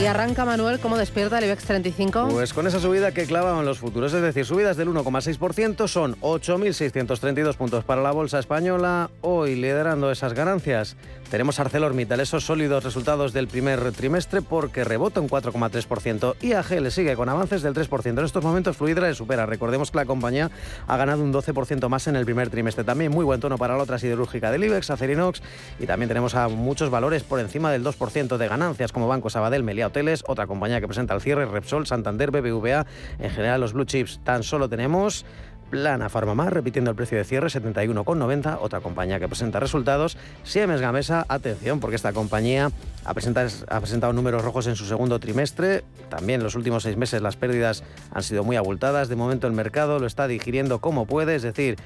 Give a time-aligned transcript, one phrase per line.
[0.00, 2.28] Y arranca Manuel, ¿cómo despierta el IBEX 35?
[2.30, 7.56] Pues con esa subida que clavan los futuros, es decir, subidas del 1,6%, son 8.632
[7.56, 9.10] puntos para la bolsa española.
[9.22, 10.96] Hoy liderando esas ganancias
[11.30, 16.36] tenemos ArcelorMittal, esos sólidos resultados del primer trimestre porque rebota un 4,3%.
[16.40, 18.18] IAG le sigue con avances del 3%.
[18.18, 19.44] En estos momentos Fluidra le supera.
[19.44, 20.50] Recordemos que la compañía
[20.86, 22.84] ha ganado un 12% más en el primer trimestre.
[22.84, 25.42] También muy buen tono para la otra siderúrgica del IBEX, Acerinox.
[25.78, 29.62] Y también tenemos a muchos valores por encima del 2% de ganancias como Banco Sabadell,
[29.62, 32.86] Meliá Hoteles, otra compañía que presenta el cierre, Repsol, Santander, BBVA.
[33.18, 35.26] En general los blue chips tan solo tenemos
[35.70, 38.58] Plana Farmamar, repitiendo el precio de cierre 71,90.
[38.60, 40.16] Otra compañía que presenta resultados.
[40.42, 42.70] Siemens Gamesa, atención, porque esta compañía
[43.04, 45.84] ha presentado, ha presentado números rojos en su segundo trimestre.
[46.08, 49.08] También los últimos seis meses las pérdidas han sido muy abultadas.
[49.08, 51.76] De momento el mercado lo está digiriendo como puede, es decir,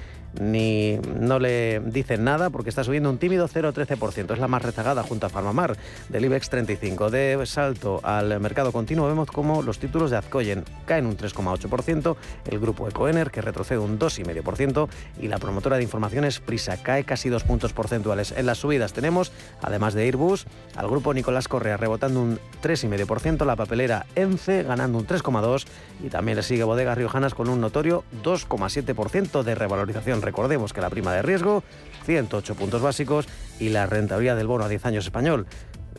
[0.40, 4.32] ni no le dicen nada porque está subiendo un tímido 0,13%.
[4.32, 5.76] Es la más rezagada junto a Farmamar
[6.08, 7.10] del IBEX 35.
[7.10, 12.16] De salto al mercado continuo vemos como los títulos de Azcoyen caen un 3,8%,
[12.50, 14.88] el grupo Ecoener que retrocede un 2,5%
[15.20, 18.32] y la promotora de informaciones Prisa cae casi dos puntos porcentuales.
[18.36, 23.56] En las subidas tenemos, además de Airbus, al grupo Nicolás Correa rebotando un 3,5%, la
[23.56, 25.66] papelera ENCE ganando un 3,2%
[26.04, 30.90] y también le sigue Bodegas Riojanas con un notorio 2,7% de revalorización Recordemos que la
[30.90, 31.62] prima de riesgo,
[32.04, 33.26] 108 puntos básicos
[33.58, 35.46] y la rentabilidad del bono a 10 años español.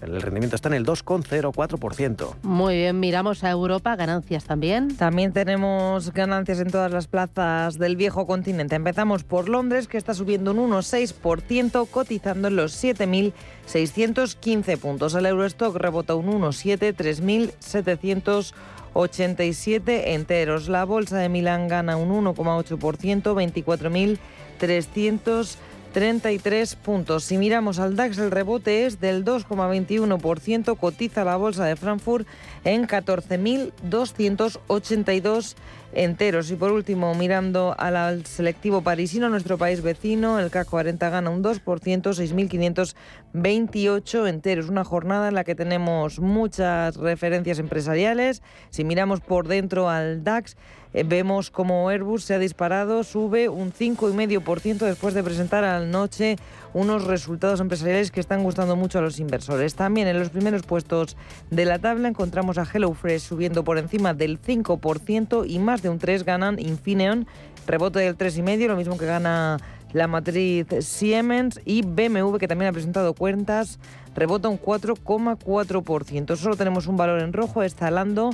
[0.03, 2.35] El rendimiento está en el 2,04%.
[2.43, 4.95] Muy bien, miramos a Europa, ganancias también.
[4.97, 8.75] También tenemos ganancias en todas las plazas del viejo continente.
[8.75, 15.15] Empezamos por Londres, que está subiendo un 1,6%, cotizando en los 7.615 puntos.
[15.15, 18.53] El Eurostock rebota un 1,7, 3.700
[18.93, 20.69] 87 enteros.
[20.69, 23.33] La bolsa de Milán gana un 1,8%,
[25.93, 27.23] 24.333 puntos.
[27.23, 30.77] Si miramos al DAX, el rebote es del 2,21%.
[30.77, 32.27] Cotiza la bolsa de Frankfurt
[32.63, 35.55] en 14.282
[35.93, 36.49] enteros.
[36.51, 41.43] Y por último, mirando al selectivo parisino, nuestro país vecino, el CAC 40 gana un
[41.43, 44.69] 2%, 6.528 enteros.
[44.69, 48.41] Una jornada en la que tenemos muchas referencias empresariales.
[48.71, 50.57] Si miramos por dentro al DAX,
[50.93, 56.35] vemos como Airbus se ha disparado, sube un 5,5% después de presentar anoche
[56.73, 59.73] unos resultados empresariales que están gustando mucho a los inversores.
[59.73, 61.17] También en los primeros puestos
[61.49, 65.97] de la tabla encontramos a HelloFresh subiendo por encima del 5% y más de un
[65.97, 67.25] 3 ganan Infineon,
[67.65, 69.57] rebote del 3,5%, lo mismo que gana
[69.93, 73.79] la matriz Siemens y BMW que también ha presentado cuentas,
[74.15, 76.35] rebota un 4,4%.
[76.35, 78.31] Solo tenemos un valor en rojo, está Lando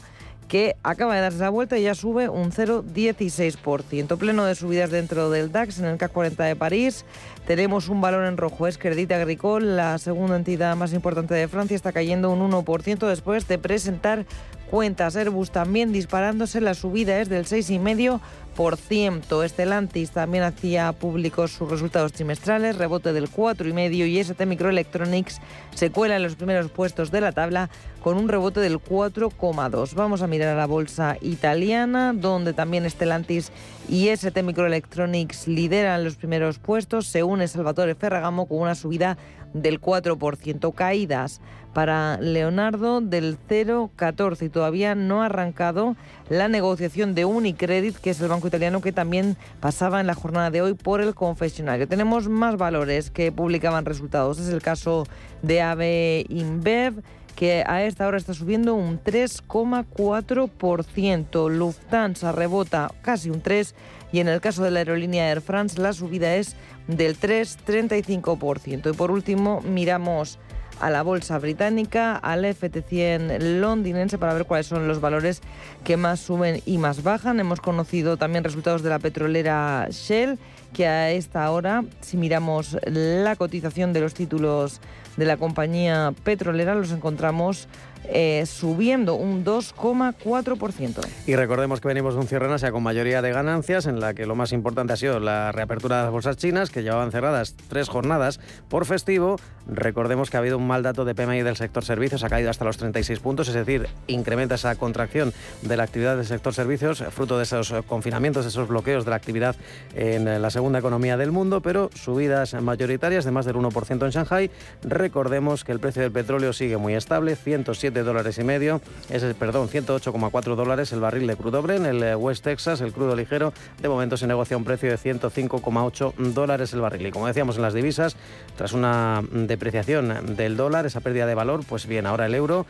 [0.49, 4.17] que acaba de darse la vuelta y ya sube un 0,16%.
[4.17, 7.05] Pleno de subidas dentro del DAX en el CAC 40 de París.
[7.47, 11.75] Tenemos un valor en rojo, es Credit Agricole, la segunda entidad más importante de Francia,
[11.75, 14.25] está cayendo un 1% después de presentar
[14.69, 15.15] cuentas.
[15.15, 19.43] Airbus también disparándose, la subida es del 6,5%.
[19.43, 25.39] Estelantis también hacía públicos sus resultados trimestrales, rebote del 4,5% y ST Microelectronics
[25.73, 27.69] se cuela en los primeros puestos de la tabla
[28.01, 29.93] con un rebote del 4,2%.
[29.95, 33.51] Vamos a mirar a la bolsa italiana, donde también Stellantis
[33.87, 37.07] y ST Microelectronics lideran los primeros puestos.
[37.07, 39.17] Se une Salvatore Ferragamo con una subida
[39.53, 40.73] del 4%.
[40.73, 41.41] Caídas
[41.73, 45.95] para Leonardo del 0,14 y todavía no ha arrancado
[46.29, 50.49] la negociación de Unicredit, que es el banco italiano que también pasaba en la jornada
[50.49, 51.87] de hoy por el confesionario.
[51.87, 54.39] Tenemos más valores que publicaban resultados.
[54.39, 55.05] Es el caso
[55.41, 57.01] de AVE InBev
[57.35, 61.49] que a esta hora está subiendo un 3,4%.
[61.49, 63.73] Lufthansa rebota casi un 3%
[64.11, 66.55] y en el caso de la aerolínea Air France la subida es
[66.87, 68.93] del 3,35%.
[68.93, 70.39] Y por último miramos
[70.79, 75.41] a la bolsa británica, al FT100 londinense para ver cuáles son los valores
[75.83, 77.39] que más suben y más bajan.
[77.39, 80.39] Hemos conocido también resultados de la petrolera Shell,
[80.73, 84.79] que a esta hora, si miramos la cotización de los títulos
[85.17, 87.67] de la compañía petrolera, los encontramos
[88.11, 91.07] eh, subiendo un 2,4%.
[91.25, 94.13] Y recordemos que venimos de un cierre en Asia con mayoría de ganancias, en la
[94.13, 97.55] que lo más importante ha sido la reapertura de las bolsas chinas, que llevaban cerradas
[97.67, 98.39] tres jornadas
[98.69, 99.37] por festivo.
[99.67, 102.65] Recordemos que ha habido un mal dato de PMI del sector servicios, ha caído hasta
[102.65, 107.37] los 36 puntos, es decir, incrementa esa contracción de la actividad del sector servicios, fruto
[107.37, 109.55] de esos confinamientos, de esos bloqueos de la actividad
[109.95, 114.51] en las segunda economía del mundo, pero subidas mayoritarias de más del 1% en Shanghai.
[114.81, 119.69] Recordemos que el precio del petróleo sigue muy estable, 107 dólares y medio, es perdón,
[119.69, 123.89] 108,4 dólares el barril de crudo Brent, el eh, West Texas, el crudo ligero, de
[123.89, 127.07] momento se negocia un precio de 105,8 dólares el barril.
[127.07, 128.15] Y como decíamos en las divisas,
[128.57, 132.65] tras una depreciación del dólar, esa pérdida de valor, pues bien, ahora el euro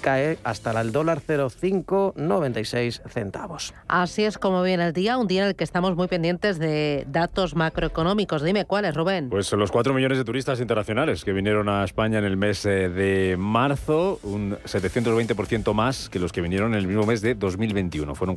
[0.00, 3.74] cae hasta el dólar 0,596 centavos.
[3.88, 7.04] Así es como viene el día, un día en el que estamos muy pendientes de
[7.08, 8.42] datos macroeconómicos.
[8.42, 9.30] Dime cuáles, Rubén.
[9.30, 12.88] Pues los 4 millones de turistas internacionales que vinieron a España en el mes eh,
[12.88, 18.14] de marzo, un 720% más que los que vinieron en el mismo mes de 2021.
[18.14, 18.34] Fueron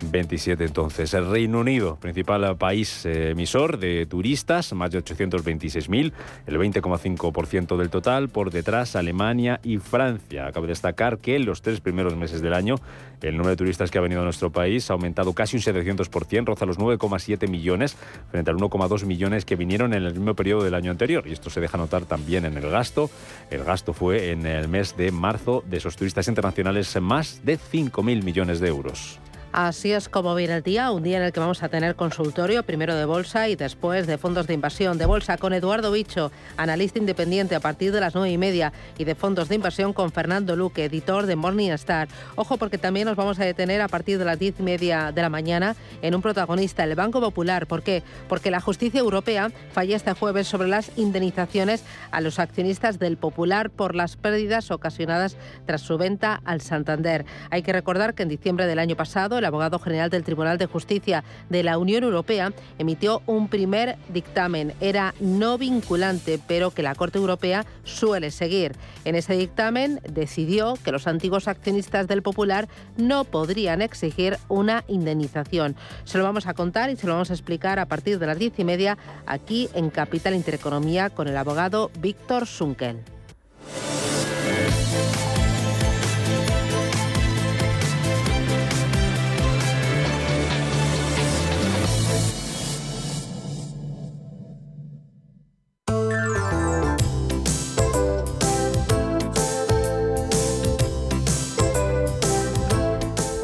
[0.00, 1.14] 491.427 entonces.
[1.14, 6.12] El Reino Unido, principal país eh, emisor de turistas, más de 826.000,
[6.46, 8.28] el 20,5% del total.
[8.28, 10.50] Por detrás, Alemania y Francia.
[10.52, 12.76] Cabe destacar que en los tres primeros meses del año
[13.22, 16.46] el número de turistas que ha venido a nuestro país ha aumentado casi un 700%,
[16.46, 17.96] roza los 9,7 millones
[18.30, 21.26] frente al 1,2 millones que vinieron en el mismo periodo del año anterior.
[21.26, 23.10] Y esto se deja notar también en el gasto.
[23.50, 28.22] El gasto fue en el mes de marzo de esos turistas internacionales más de 5.000
[28.22, 29.20] millones de euros.
[29.52, 32.62] Así es como viene el día, un día en el que vamos a tener consultorio,
[32.62, 34.96] primero de bolsa y después de fondos de inversión.
[34.96, 39.02] De bolsa con Eduardo Bicho, analista independiente a partir de las nueve y media, y
[39.02, 42.06] de fondos de inversión con Fernando Luque, editor de Morningstar.
[42.36, 45.20] Ojo porque también nos vamos a detener a partir de las diez y media de
[45.20, 47.66] la mañana en un protagonista, el Banco Popular.
[47.66, 48.04] ¿Por qué?
[48.28, 51.82] Porque la justicia europea falla este jueves sobre las indemnizaciones
[52.12, 55.36] a los accionistas del Popular por las pérdidas ocasionadas
[55.66, 57.26] tras su venta al Santander.
[57.50, 60.66] Hay que recordar que en diciembre del año pasado el abogado general del Tribunal de
[60.66, 64.72] Justicia de la Unión Europea emitió un primer dictamen.
[64.80, 68.76] Era no vinculante, pero que la Corte Europea suele seguir.
[69.04, 75.76] En ese dictamen decidió que los antiguos accionistas del Popular no podrían exigir una indemnización.
[76.04, 78.38] Se lo vamos a contar y se lo vamos a explicar a partir de las
[78.38, 82.98] diez y media aquí en Capital Intereconomía con el abogado Víctor Sunkel.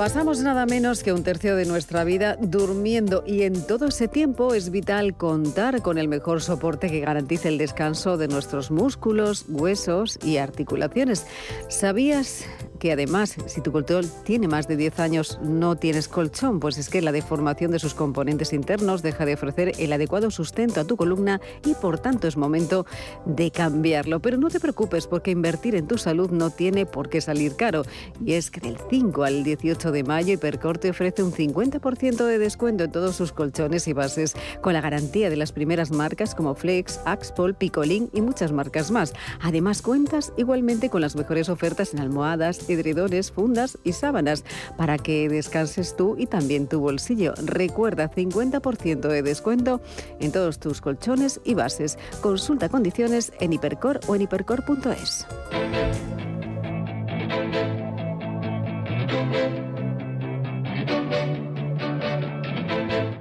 [0.06, 4.54] Pasamos nada menos que un tercio de nuestra vida durmiendo y en todo ese tiempo
[4.54, 10.20] es vital contar con el mejor soporte que garantice el descanso de nuestros músculos, huesos
[10.22, 11.26] y articulaciones.
[11.68, 12.46] ¿Sabías
[12.78, 16.88] que además, si tu colchón tiene más de 10 años, no tienes colchón, pues es
[16.88, 20.96] que la deformación de sus componentes internos deja de ofrecer el adecuado sustento a tu
[20.96, 22.86] columna y por tanto es momento
[23.24, 24.20] de cambiarlo.
[24.20, 27.82] Pero no te preocupes porque invertir en tu salud no tiene por qué salir caro.
[28.24, 32.38] Y es que del 5 al 18 de mayo Hipercor te ofrece un 50% de
[32.38, 36.54] descuento en todos sus colchones y bases con la garantía de las primeras marcas como
[36.54, 39.12] Flex, Axpol, Picolín y muchas marcas más.
[39.40, 44.44] Además cuentas igualmente con las mejores ofertas en almohadas, edredones, fundas y sábanas
[44.76, 47.34] para que descanses tú y también tu bolsillo.
[47.44, 49.81] Recuerda 50% de descuento
[50.20, 51.99] en todos tus colchones y bases.
[52.20, 55.26] Consulta condiciones en Hipercor o en hipercor.es.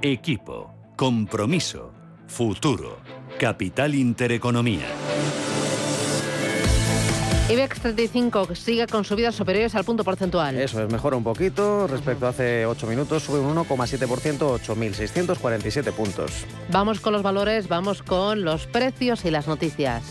[0.02, 1.92] Equipo, compromiso,
[2.28, 2.98] futuro,
[3.38, 4.86] capital intereconomía.
[7.48, 10.56] IBEX 35 sigue con subidas superiores al punto porcentual.
[10.56, 16.44] Eso es, mejora un poquito respecto a hace 8 minutos, sube un 1,7%, 8.647 puntos.
[16.70, 20.02] Vamos con los valores, vamos con los precios y las noticias.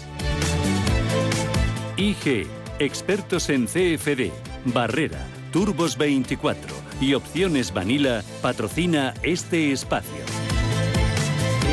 [1.97, 2.47] IG,
[2.79, 4.31] expertos en CFD,
[4.65, 10.44] Barrera, Turbos 24 y Opciones Vanilla patrocina este espacio.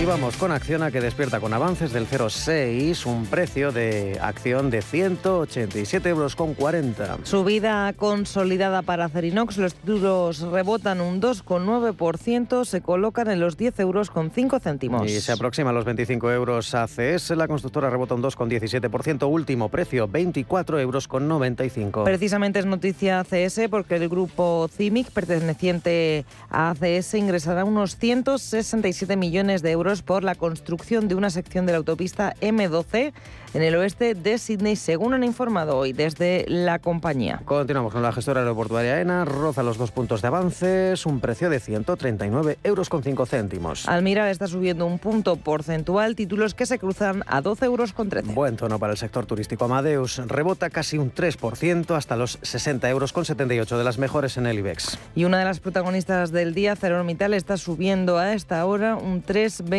[0.02, 4.82] Y vamos con Acciona que despierta con avances del 0,6, un precio de acción de
[4.82, 7.18] 187 euros con 40.
[7.22, 14.10] Subida consolidada para Cerinox, los títulos rebotan un 2,9%, se colocan en los 10 euros
[14.10, 15.08] con 5 céntimos.
[15.08, 20.08] Y se aproxima a los 25 euros ACS, la constructora rebota un 2,17%, último precio
[20.08, 22.02] 24 euros con 95.
[22.02, 29.62] Precisamente es noticia ACS porque el grupo CIMIC perteneciente a ACS ingresará unos 167 millones
[29.62, 33.12] de euros euros por la construcción de una sección de la autopista M12
[33.54, 37.42] en el oeste de Sydney, según han informado hoy desde la compañía.
[37.44, 41.60] Continuamos con la gestora aeroportuaria ENA, roza los dos puntos de avances, un precio de
[41.60, 43.86] 139 euros con 5 céntimos.
[43.88, 48.32] Almiral está subiendo un punto porcentual, títulos que se cruzan a 12 euros con 13.
[48.32, 53.12] Buen tono para el sector turístico Amadeus, rebota casi un 3% hasta los 60 euros
[53.12, 54.96] con 78 de las mejores en el IBEX.
[55.14, 59.22] Y una de las protagonistas del día, Cerormital, está subiendo a esta hora un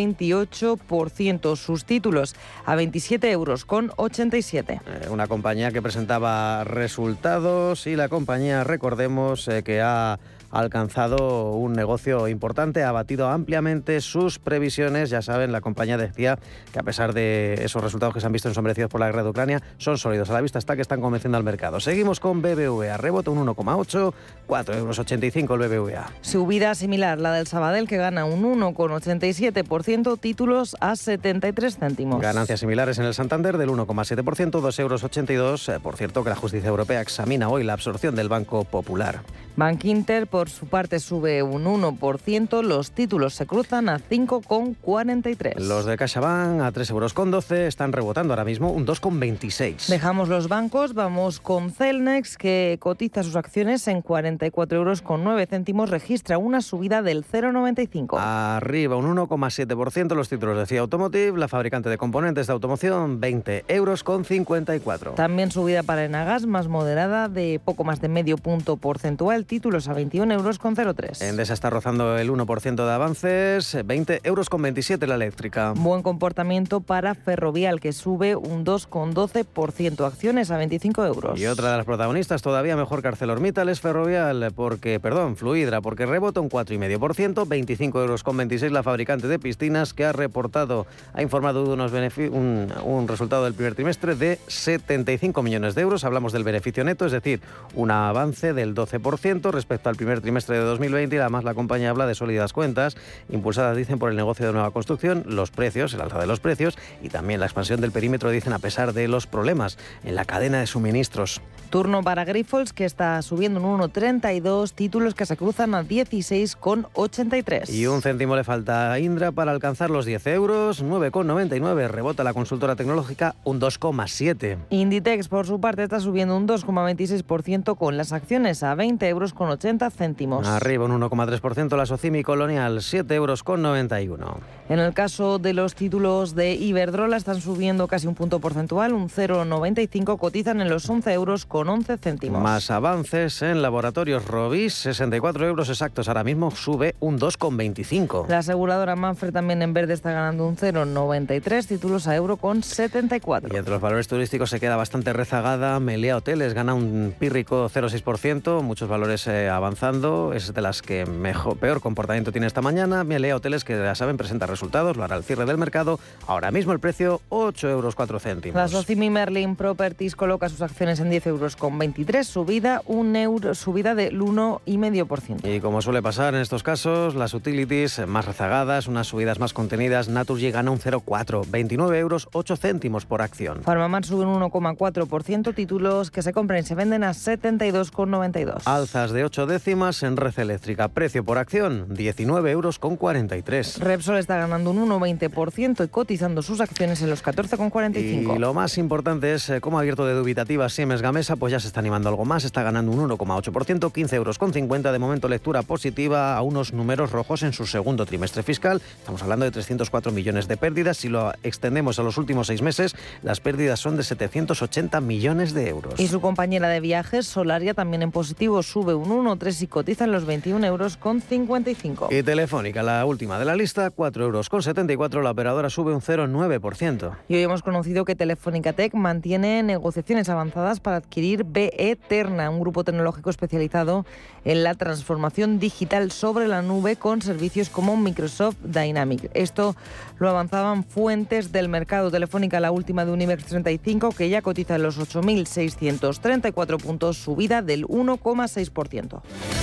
[0.03, 4.81] 3,28%, sus títulos a 27 euros con 87.
[4.85, 10.19] Eh, una compañía que presentaba resultados y la compañía, recordemos, eh, que ha
[10.53, 15.09] alcanzado un negocio importante, ha batido ampliamente sus previsiones.
[15.09, 16.37] Ya saben, la compañía decía
[16.71, 19.29] que a pesar de esos resultados que se han visto ensombrecidos por la guerra de
[19.29, 20.29] Ucrania, son sólidos.
[20.29, 21.79] A la vista está que están convenciendo al mercado.
[21.79, 22.97] Seguimos con BBVA.
[22.97, 24.13] Rebota un 1,8,
[24.47, 26.11] 4,85 euros el BBVA.
[26.21, 32.21] Subida similar, la del Sabadell, que gana un 1,87%, títulos a 73 céntimos.
[32.21, 35.69] Ganancias similares en el Santander del 1,7%, 2,82 euros.
[35.69, 39.21] Eh, por cierto, que la justicia europea examina hoy la absorción del Banco Popular.
[39.55, 42.61] Bank Inter, por su parte, sube un 1%.
[42.63, 45.59] Los títulos se cruzan a 5,43.
[45.59, 49.87] Los de CaixaBank a 3,12 euros están rebotando ahora mismo un 2,26.
[49.87, 55.47] Dejamos los bancos, vamos con Celnex, que cotiza sus acciones en 44 euros con 9
[55.47, 58.17] céntimos, registra una subida del 0,95.
[58.19, 63.65] Arriba un 1,7% los títulos de CIA Automotive, la fabricante de componentes de automoción, 20
[63.67, 65.11] euros con 54.
[65.11, 69.93] También subida para Enagas, más moderada, de poco más de medio punto porcentual, títulos a
[69.93, 71.21] 21 euros con 03.
[71.21, 75.73] Endesa está rozando el 1% de avances, 20 euros con 27 la eléctrica.
[75.75, 81.39] Buen comportamiento para Ferrovial, que sube un 2,12%, acciones a 25 euros.
[81.39, 86.05] Y otra de las protagonistas, todavía mejor que ArcelorMittal, es Ferrovial, porque, perdón, Fluidra, porque
[86.05, 91.21] rebota un 4,5%, 25 euros con 26 la fabricante de piscinas, que ha reportado, ha
[91.21, 96.03] informado de unos un, un resultado del primer trimestre de 75 millones de euros.
[96.03, 97.39] Hablamos del beneficio neto, es decir,
[97.75, 102.07] un avance del 12% respecto al primer trimestre de 2020 y además la compañía habla
[102.07, 102.97] de sólidas cuentas,
[103.29, 106.77] impulsadas, dicen, por el negocio de nueva construcción, los precios, el alza de los precios
[107.03, 110.61] y también la expansión del perímetro, dicen, a pesar de los problemas en la cadena
[110.61, 111.41] de suministros.
[111.69, 117.69] Turno para Grifols, que está subiendo un 1,32, títulos que se cruzan a 16,83.
[117.69, 121.89] Y un céntimo le falta a Indra para alcanzar los 10 euros, 9,99.
[121.89, 124.57] Rebota la consultora tecnológica un 2,7.
[124.69, 129.49] Inditex, por su parte, está subiendo un 2,26% con las acciones a 20 euros con
[129.49, 130.45] 80 céntimos.
[130.45, 134.37] Arriba un 1,3% la Socimi Colonial, 7 euros con 91.
[134.67, 139.07] En el caso de los títulos de Iberdrola están subiendo casi un punto porcentual, un
[139.07, 142.41] 0,95, cotizan en los 11 euros con 11 céntimos.
[142.41, 146.09] Más avances en laboratorios Robis, 64 euros exactos.
[146.09, 148.27] Ahora mismo sube un 2,25.
[148.27, 153.53] La aseguradora Manfred también en verde está ganando un 0,93, títulos a euro con 74.
[153.53, 155.79] Y entre los valores turísticos se queda bastante rezagada.
[155.79, 159.92] Melea Hoteles gana un pírrico 0,6%, muchos valores eh, avanzando.
[159.93, 163.03] Es de las que mejor, peor comportamiento tiene esta mañana.
[163.03, 165.99] Melea Hoteles, que ya saben, presenta resultados, lo hará al cierre del mercado.
[166.25, 168.55] Ahora mismo el precio 8 euros 4 céntimos.
[168.55, 173.53] La Socimi Merlin Properties coloca sus acciones en 10 euros con 23, subida un euro,
[173.53, 175.55] subida del 1,5%.
[175.55, 180.09] Y como suele pasar en estos casos, las utilities más rezagadas, unas subidas más contenidas,
[180.09, 183.61] Naturgy gana un 0,4, 29 euros 8 céntimos por acción.
[183.61, 188.63] Farmamar sube un 1,4%, títulos que se compran y se venden a 72,92.
[188.65, 193.79] Alzas de 8 décimas en red eléctrica, precio por acción 19 euros con 43.
[193.79, 198.35] Repsol está ganando un 1,20% y cotizando sus acciones en los 14,45.
[198.35, 201.59] Y lo más importante es eh, cómo ha abierto de dubitativa Siemens Gamesa, pues ya
[201.59, 205.27] se está animando algo más, está ganando un 1,8%, 15 euros con 50, de momento
[205.27, 208.81] lectura positiva a unos números rojos en su segundo trimestre fiscal.
[208.99, 210.95] Estamos hablando de 304 millones de pérdidas.
[210.95, 215.67] Si lo extendemos a los últimos seis meses, las pérdidas son de 780 millones de
[215.67, 215.99] euros.
[215.99, 220.11] Y su compañera de viajes, Solaria, también en positivo, sube un 1,3 y cotiza en
[220.11, 222.09] los 21 euros con 55.
[222.11, 225.99] Y Telefónica, la última de la lista, 4 euros con 74, la operadora sube un
[225.99, 227.15] 0,9%.
[227.27, 232.59] Y hoy hemos conocido que Telefónica Tech mantiene negociaciones avanzadas para adquirir BE Terna, un
[232.59, 234.05] grupo tecnológico especializado
[234.45, 239.29] en la transformación digital sobre la nube con servicios como Microsoft Dynamics.
[239.33, 239.75] Esto
[240.19, 244.83] lo avanzaban fuentes del mercado Telefónica, la última de Universe 35, que ya cotiza en
[244.83, 249.62] los 8.634 puntos, subida del 1,6%.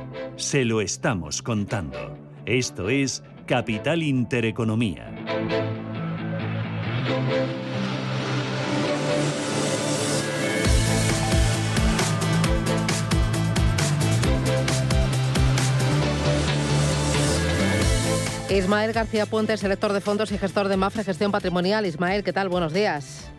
[0.35, 2.17] Se lo estamos contando.
[2.45, 5.11] Esto es Capital Intereconomía.
[18.49, 21.85] Ismael García Puente, selector de fondos y gestor de Mafre Gestión Patrimonial.
[21.85, 22.49] Ismael, ¿qué tal?
[22.49, 23.31] Buenos días.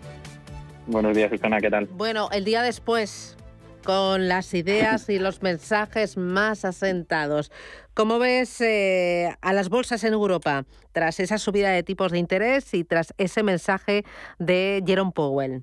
[0.87, 1.87] Buenos días, Susana, ¿qué tal?
[1.87, 3.37] Bueno, el día después,
[3.84, 7.50] con las ideas y los mensajes más asentados.
[7.94, 12.72] ¿Cómo ves eh, a las bolsas en Europa tras esa subida de tipos de interés
[12.74, 14.04] y tras ese mensaje
[14.38, 15.62] de Jerome Powell?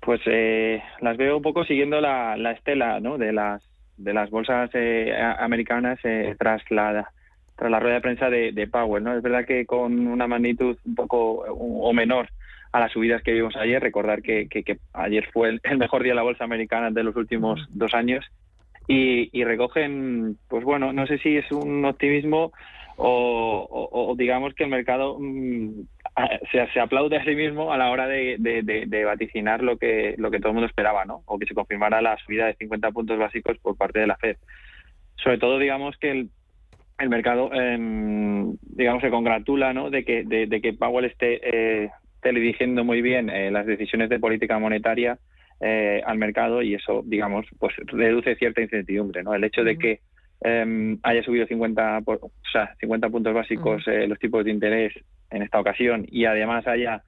[0.00, 3.18] Pues eh, las veo un poco siguiendo la, estela ¿no?
[3.18, 6.00] de las de las bolsas eh, americanas
[6.36, 7.12] tras la
[7.56, 9.04] tras la rueda de prensa de, Powell.
[9.04, 9.16] ¿no?
[9.16, 12.28] Es verdad que con una magnitud un poco o menor
[12.74, 13.80] a las subidas que vimos ayer.
[13.80, 14.48] Recordar que,
[14.92, 18.24] ayer fue el, mejor día de la bolsa americana de los últimos dos años.
[18.88, 22.52] Y, recogen, pues bueno, no sé si es un optimismo
[22.96, 25.86] o, digamos que el mercado mm,
[26.50, 30.48] se, aplaude a sí mismo a la hora de, vaticinar lo que, lo que todo
[30.48, 31.22] el mundo esperaba, ¿no?
[31.26, 34.36] O que se confirmara la subida de 50 puntos básicos por parte de la Fed.
[35.14, 36.30] Sobre todo, digamos que el,
[36.98, 39.90] el mercado, em, digamos, se congratula, ¿no?
[39.90, 41.90] De que, de, que Powell esté eh,
[42.22, 45.18] dirigiendo muy bien eh, las decisiones de política monetaria
[45.60, 49.34] eh, al mercado y eso, digamos, pues reduce cierta incertidumbre, ¿no?
[49.34, 50.00] El hecho de que
[50.42, 54.92] em, haya subido 50, o sea, 50 puntos básicos eh, los tipos de interés
[55.30, 57.02] en esta ocasión y además haya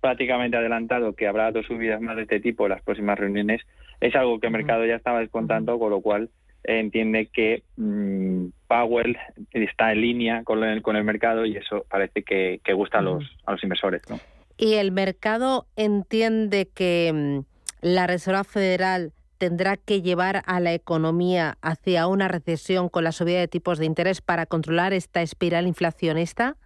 [0.00, 3.62] prácticamente adelantado que habrá dos subidas más de este tipo en las próximas reuniones,
[4.00, 6.28] es algo que el mercado ya estaba descontando, con lo cual
[6.64, 9.16] entiende que mm, Powell
[9.52, 13.24] está en línea con el, con el mercado y eso parece que, gusta a los,
[13.46, 14.02] a los inversores.
[14.08, 14.18] ¿no?
[14.62, 17.40] y el mercado entiende que mm,
[17.80, 23.40] la Reserva Federal tendrá que llevar a la economía hacia una recesión con la subida
[23.40, 26.56] de tipos de interés para controlar esta espiral inflacionista?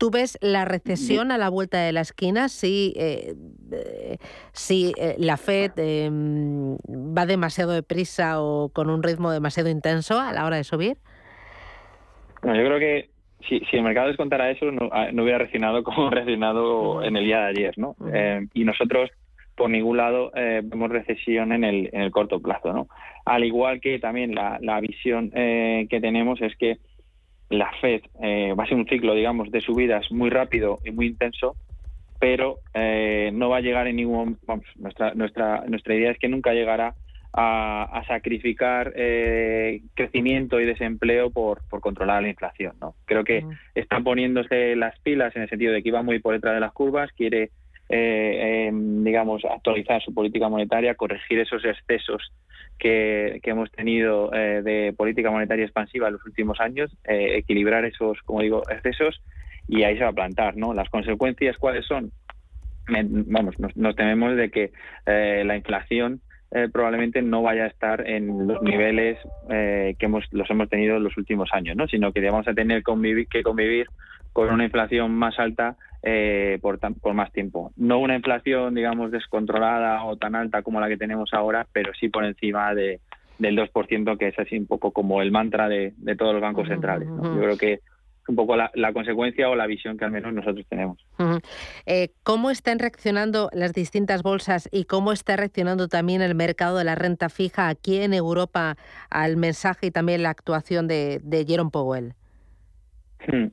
[0.00, 3.34] ¿Tú ves la recesión a la vuelta de la esquina si, eh,
[3.70, 4.16] eh,
[4.52, 10.32] si eh, la Fed em, va demasiado deprisa o con un ritmo demasiado intenso a
[10.32, 10.96] la hora de subir?
[12.42, 13.10] yo creo que
[13.46, 17.40] si, si, el mercado descontara eso, no, ah, hubiera reaccionado como reaccionado en el día
[17.40, 17.94] de ayer, ¿no?
[18.10, 19.10] Eh, y nosotros,
[19.54, 22.88] por ningún lado, eh, vemos recesión en el, en el corto plazo, ¿no?
[23.26, 26.78] Al igual que también la, la visión que tenemos es que
[27.50, 28.02] la Fed
[28.56, 31.56] va a ser un ciclo, digamos, de subidas muy rápido y muy intenso,
[32.18, 32.58] pero
[33.32, 34.38] no va a llegar en ningún...
[34.46, 36.94] Vamos, nuestra, nuestra, nuestra idea es que nunca llegará
[37.32, 42.74] a, sacrificar eh, crecimiento y desempleo por, por, controlar la inflación.
[42.80, 42.94] ¿no?
[43.04, 46.54] Creo que están poniéndose las pilas en el sentido de que iba muy por detrás
[46.54, 47.50] de las curvas, quiere,
[47.88, 52.32] eh, em, digamos, actualizar su política monetaria, corregir esos excesos
[52.80, 58.20] que, que hemos tenido eh, de política monetaria expansiva en los últimos años, equilibrar esos,
[58.22, 59.22] como digo, excesos
[59.68, 60.56] y ahí se va a plantar.
[60.56, 60.74] ¿no?
[60.74, 62.10] Las consecuencias, ¿cuáles son?
[62.88, 64.72] vamos, nos, tememos de que
[65.06, 66.20] la inflación
[66.52, 69.18] eh, probablemente no vaya a estar en los niveles
[69.50, 71.86] eh, que hemos, los hemos tenido en los últimos años, ¿no?
[71.86, 73.86] sino que vamos a tener que convivir
[74.32, 77.72] con una inflación más alta eh, por, por más tiempo.
[77.76, 82.08] No una inflación, digamos, descontrolada o tan alta como la que tenemos ahora, pero sí
[82.08, 83.00] por encima de,
[83.38, 86.68] del 2%, que es así un poco como el mantra de, de todos los bancos
[86.68, 87.08] centrales.
[87.08, 87.34] ¿no?
[87.34, 87.80] Yo creo que
[88.28, 91.04] un poco la, consecuencia o la visión que al menos nosotros tenemos.
[91.86, 96.84] Eh, ¿Cómo están reaccionando las distintas bolsas y cómo está reaccionando también el mercado de
[96.84, 98.76] la renta fija aquí en Europa
[99.10, 102.14] al mensaje y también la actuación de, de Jerome Powell?
[103.26, 103.48] Hmm.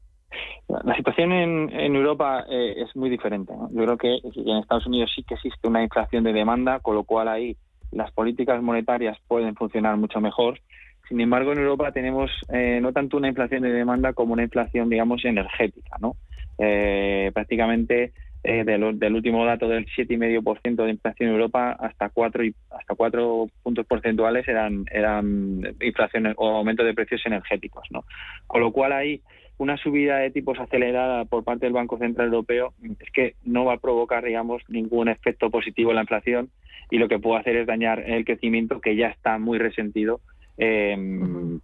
[0.68, 3.54] La situación en, Europa eh, es muy diferente.
[3.72, 7.04] Yo creo que en Estados Unidos sí que existe una inflación de demanda, con lo
[7.04, 7.56] cual ahí
[7.92, 10.60] las políticas monetarias pueden funcionar mucho mejor
[11.08, 14.90] sin embargo, en Europa tenemos eh, no tanto una inflación de demanda como una inflación,
[14.90, 16.18] digamos, energética, ¿no?
[16.58, 18.14] Eh, prácticamente
[18.44, 23.86] del último dato del 7,5% de inflación en Europa hasta 4 y hasta 4 puntos
[23.86, 28.06] porcentuales eran eran inflación o aumento de precios energéticos, ¿no?
[28.46, 29.22] Con lo cual hay
[29.58, 33.74] una subida de tipos acelerada por parte del Banco Central Europeo es que no va
[33.74, 36.50] a provocar, digamos, ningún efecto positivo en la inflación
[36.92, 40.22] y lo que puede hacer es dañar el crecimiento que ya está muy resentido
[40.58, 40.96] eh,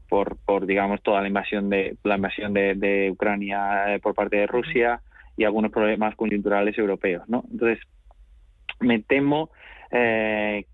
[0.10, 4.47] por, por, digamos, toda la invasión de la invasión de, Ucrania eh, por parte de
[4.47, 5.01] Rusia
[5.36, 7.43] y algunos problemas coyunturales europeos, ¿no?
[7.51, 7.79] Entonces,
[8.79, 9.49] me temo
[9.91, 10.65] eh,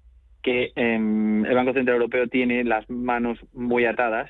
[0.41, 4.29] que em, el Banco Central Europeo tiene las manos muy atadas,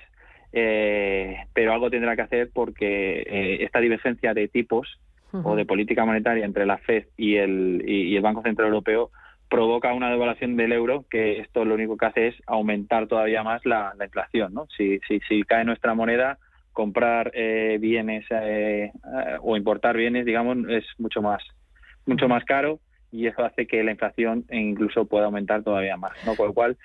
[0.52, 5.00] eh, pero algo tendrá que hacer porque esta divergencia de tipos
[5.32, 9.12] o de política monetaria entre la Fed y el, y el Banco Central Europeo
[9.50, 13.66] provoca una devaluación del euro, que esto lo único que hace es aumentar todavía más
[13.66, 14.54] la, inflación.
[14.54, 14.68] ¿no?
[14.78, 16.38] Si, si, si, cae nuestra moneda,
[16.72, 21.44] comprar eh, bienes eh, eh, o importar bienes, digamos, es mucho más,
[22.06, 22.80] mucho más caro
[23.12, 26.14] y eso hace que la inflación incluso pueda aumentar todavía más.
[26.26, 26.36] ¿no?
[26.36, 26.78] Con lo cual,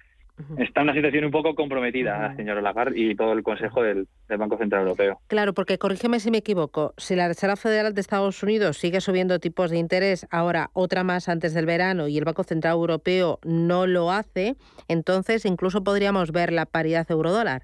[0.58, 4.58] Está en una situación un poco comprometida, señor Lagarde, y todo el Consejo del, Banco
[4.58, 5.20] Central Europeo.
[5.28, 9.38] Claro, porque corrígeme si me equivoco, si la Reserva Federal de Estados Unidos sigue subiendo
[9.38, 13.86] tipos de interés, ahora otra más antes del verano, y el Banco Central Europeo no
[13.86, 14.56] lo hace,
[14.88, 17.62] entonces incluso podríamos ver la paridad euro-dólar.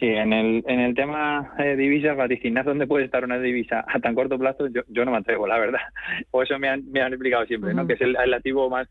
[0.00, 4.00] Sí, en el, en el tema de divisas, vaticinar dónde puede estar una divisa a
[4.00, 5.80] tan corto plazo, yo, yo no me atrevo, la verdad.
[6.32, 7.86] O eso me han, me han explicado siempre, ¿no?
[7.86, 8.88] que es el, el activo más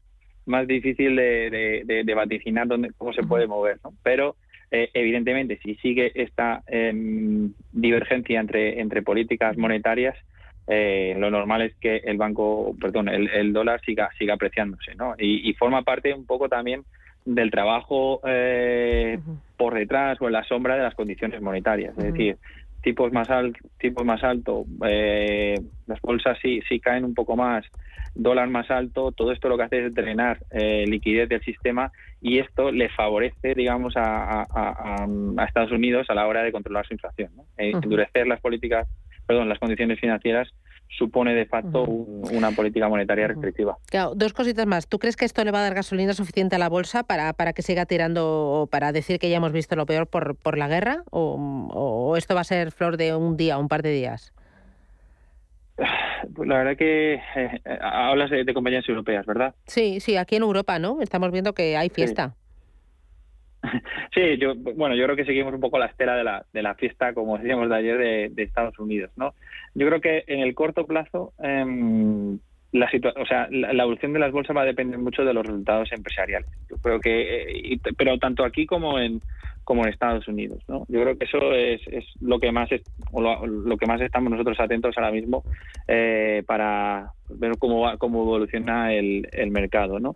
[0.50, 3.78] más difícil de, de, vaticinar dónde, cómo se puede mover.
[3.84, 3.94] ¿no?
[4.04, 4.36] Pero
[4.72, 10.16] eh, evidentemente, si sigue esta em, divergencia entre, entre políticas monetarias,
[10.68, 15.16] eh, lo normal es que el banco, perdón, el, dólar siga, siga apreciándose, ¿no?
[15.18, 16.84] Y, forma parte un poco también
[17.26, 19.18] del trabajo eh,
[19.58, 21.98] por detrás o en la sombra de las condiciones monetarias.
[21.98, 22.38] Es decir,
[22.84, 27.66] tipos más altos, tipos más alto, las bolsas sí, sí caen un poco más,
[28.16, 31.92] dólar más alto, todo esto lo que hace es drenar eh, liquidez del sistema
[32.22, 34.46] y esto le favorece, digamos, a,
[35.48, 37.32] Estados Unidos a la hora de controlar su inflación.
[37.58, 38.88] Eh, endurecer las políticas,
[39.26, 40.50] perdón, las condiciones financieras
[40.90, 43.78] supone de facto una política monetaria restrictiva.
[43.88, 44.88] Claro, dos cositas más.
[44.88, 47.54] ¿Tú crees que esto le va a dar gasolina suficiente a la bolsa para, para
[47.54, 51.04] que siga tirando, para decir que ya hemos visto lo peor por, por la guerra?
[51.12, 51.36] ¿O,
[51.74, 54.34] o esto va a ser flor de un día, un par de días?
[56.36, 59.56] Pues la verdad que eh, eh, hablas de, compañías europeas, ¿verdad?
[59.66, 61.02] Sí, sí, aquí en Europa, ¿no?
[61.02, 62.36] Estamos viendo que hay fiesta.
[64.16, 64.38] Sí.
[64.38, 67.14] yo, bueno, yo creo que seguimos un poco la estela de la, de la fiesta,
[67.14, 69.34] como decíamos de ayer, de, Estados Unidos, ¿no?
[69.76, 72.40] Yo creo que en el corto plazo, em,
[72.72, 75.92] la, o sea, la, evolución de las bolsas va a depender mucho de los resultados
[75.92, 76.50] empresariales.
[76.70, 79.22] Yo creo que, eh, pero tanto aquí como en
[79.70, 80.84] como en Estados Unidos, ¿no?
[80.88, 82.82] Yo creo que eso es, es lo que más es,
[83.14, 85.44] lo, que más estamos nosotros atentos ahora mismo
[85.88, 90.16] eh, para ver cómo va, cómo evoluciona el, el mercado, ¿no?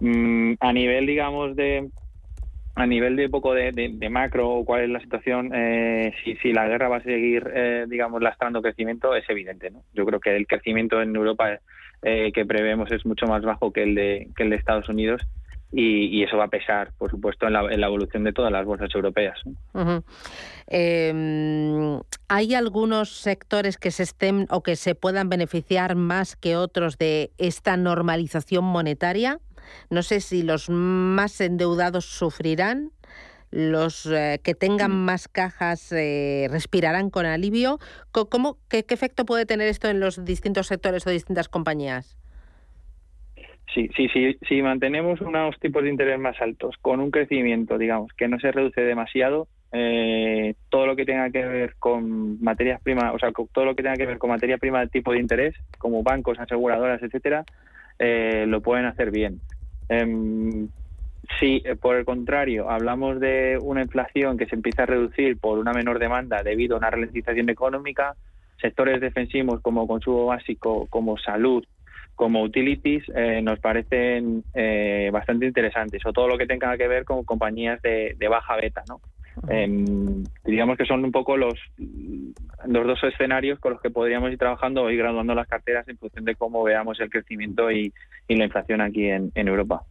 [0.00, 1.88] Mm, a nivel, digamos, de
[2.74, 6.68] a nivel de poco de, de, macro, cuál es la situación, eh, si, si, la
[6.68, 9.70] guerra va a seguir, eh, digamos, lastrando crecimiento, es evidente.
[9.70, 9.82] ¿no?
[9.94, 11.58] Yo creo que el crecimiento en Europa
[12.02, 15.22] eh, que prevemos es mucho más bajo que el de, que el de Estados Unidos
[15.70, 19.38] y, eso va a pesar, por supuesto, en la, evolución de todas las bolsas europeas.
[20.66, 26.96] Em, ¿Hay algunos sectores que se estén o que se puedan beneficiar más que otros
[26.96, 29.40] de esta normalización monetaria?
[29.90, 32.90] No sé si los más endeudados sufrirán,
[33.50, 35.04] los eh, que tengan mm.
[35.04, 37.78] más cajas eh, respirarán con alivio.
[38.12, 42.18] ¿Cómo, qué, efecto puede tener esto en los distintos sectores o distintas compañías?
[43.74, 48.12] Sí, sí, sí, si mantenemos unos tipos de interés más altos, con un crecimiento, digamos,
[48.14, 53.14] que no se reduce demasiado, eh, todo lo que tenga que ver con materias primas,
[53.14, 55.54] o sea, todo lo que tenga que ver con materia prima de tipo de interés,
[55.76, 57.44] como bancos, aseguradoras, etcétera,
[58.46, 59.40] lo pueden hacer bien.
[61.28, 65.58] Eh, si, por el contrario, hablamos de una inflación que se empieza a reducir por
[65.58, 68.14] una menor demanda debido a una ralentización económica,
[68.60, 71.64] sectores defensivos como consumo básico, como salud,
[72.14, 77.04] como utilities, eh, nos parecen eh, bastante interesantes, o todo lo que tenga que ver
[77.04, 78.82] con compañías de, baja beta.
[78.88, 79.00] ¿no?
[79.48, 81.54] Em, diríamos que son un poco los,
[82.66, 86.24] los dos escenarios con los que podríamos ir trabajando y graduando las carteras en función
[86.24, 87.92] de cómo veamos el crecimiento y,
[88.28, 89.84] la inflación aquí en Europa.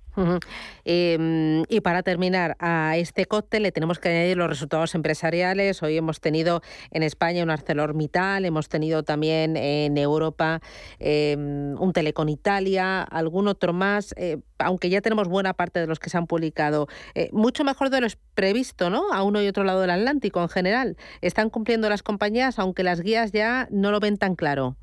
[0.85, 5.83] Em, y para terminar, a este cóctel le tenemos que añadir los resultados empresariales.
[5.83, 10.61] Hoy hemos tenido en España un ArcelorMittal, hemos tenido también en Europa
[10.99, 15.99] em, un Telecom Italia, algún otro más, eh, aunque ya tenemos buena parte de los
[15.99, 16.87] que se han publicado.
[17.13, 19.11] Eh, mucho mejor de lo previsto, ¿no?
[19.11, 20.97] A uno y otro lado del Atlántico en general.
[21.21, 24.77] Están cumpliendo las compañías, aunque las guías ya no lo ven tan claro.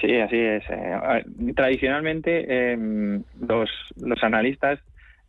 [0.00, 0.62] Sí, así es.
[0.68, 1.24] Eh,
[1.54, 4.78] tradicionalmente em, los, los analistas,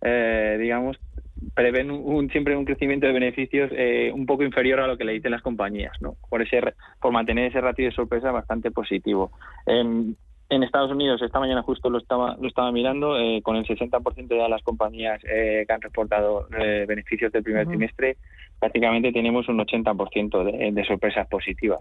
[0.01, 0.97] eh, digamos,
[1.53, 5.13] prevén un, siempre un crecimiento de beneficios eh, un poco inferior a lo que le
[5.13, 6.15] dicen las compañías, ¿no?
[6.29, 6.61] Por ese,
[6.99, 9.31] por mantener ese ratio de sorpresa bastante positivo.
[9.65, 10.15] Em,
[10.49, 14.27] en Estados Unidos, esta mañana justo lo estaba, lo estaba mirando, eh, con el 60%
[14.27, 16.47] de las compañías eh, que han reportado
[16.87, 18.17] beneficios del primer trimestre,
[18.59, 21.79] prácticamente tenemos un 80% de, de sorpresas positivas,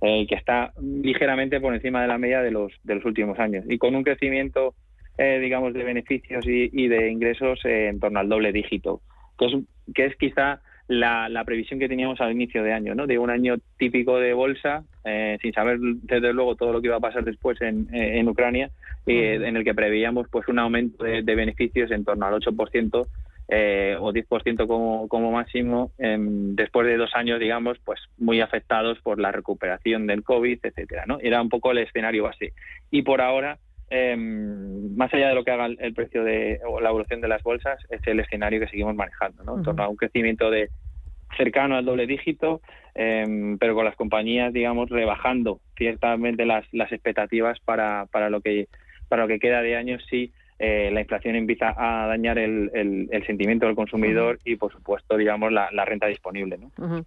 [0.00, 3.64] que está ligeramente por encima de la media de los, de los últimos años.
[3.68, 4.74] Y con un crecimiento,
[5.18, 9.00] digamos, de beneficios y, y de ingresos en torno al doble dígito,
[9.38, 9.52] que es,
[9.94, 13.06] que es quizá la, la, previsión que teníamos al inicio de año, ¿no?
[13.06, 16.96] De un año típico de bolsa, eh, sin saber desde luego todo lo que iba
[16.96, 18.70] a pasar después en, eh, en Ucrania,
[19.06, 23.06] eh, en el que preveíamos pues un aumento de, beneficios en torno al 8%
[23.48, 28.98] eh, o 10% como, como máximo, em, después de dos años, digamos, pues muy afectados
[29.00, 31.18] por la recuperación del COVID, etcétera, ¿no?
[31.20, 32.52] Era un poco el escenario base.
[32.90, 36.88] Y por ahora eh, más allá de lo que haga el precio de o la
[36.88, 39.56] evolución de las bolsas, es el escenario que seguimos manejando, ¿no?
[39.56, 40.70] En torno a un crecimiento de
[41.36, 42.60] cercano al doble dígito,
[42.94, 48.68] em, pero con las compañías, digamos, rebajando ciertamente las, las expectativas para, para lo que
[49.08, 53.26] para lo que queda de año sí eh, la inflación empieza a dañar el, el,
[53.26, 56.58] sentimiento del consumidor y, por supuesto, digamos, la, renta disponible.
[56.58, 57.04] ¿no?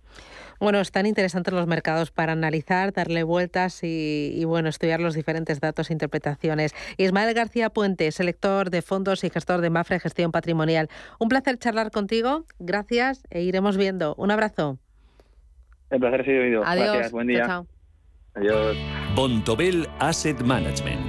[0.60, 5.90] Bueno, están interesantes los mercados para analizar, darle vueltas y, bueno, estudiar los diferentes datos
[5.90, 6.76] e interpretaciones.
[6.98, 10.90] Ismael García Puente, selector de fondos y gestor de Mafre Gestión Patrimonial.
[11.18, 12.46] Un placer charlar contigo.
[12.60, 14.14] Gracias e iremos viendo.
[14.16, 14.78] Un abrazo.
[15.90, 16.64] El placer ha sido oído.
[16.66, 16.86] Adiós.
[16.86, 17.12] Gracias.
[17.12, 17.46] Buen día.
[17.48, 17.68] chao.
[18.36, 18.78] Adiós.
[19.16, 21.09] Bontobel Asset Management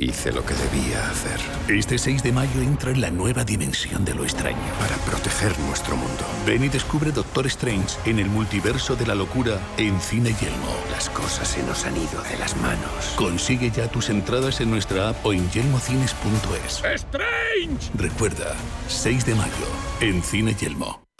[0.00, 1.40] Hice lo que debía hacer.
[1.66, 4.56] Este 6 de mayo entra en la nueva dimensión de lo extraño.
[4.78, 6.24] Para proteger nuestro mundo.
[6.46, 10.76] Ven y descubre Doctor Strange en el multiverso de la locura en Cine Yelmo.
[10.92, 13.12] Las cosas se nos han ido de las manos.
[13.16, 16.84] Consigue ya tus entradas en nuestra app o en yelmocines.es.
[16.84, 17.90] ¡Strange!
[17.94, 18.54] Recuerda,
[18.86, 19.66] 6 de mayo,
[20.00, 21.07] en Cine Yelmo.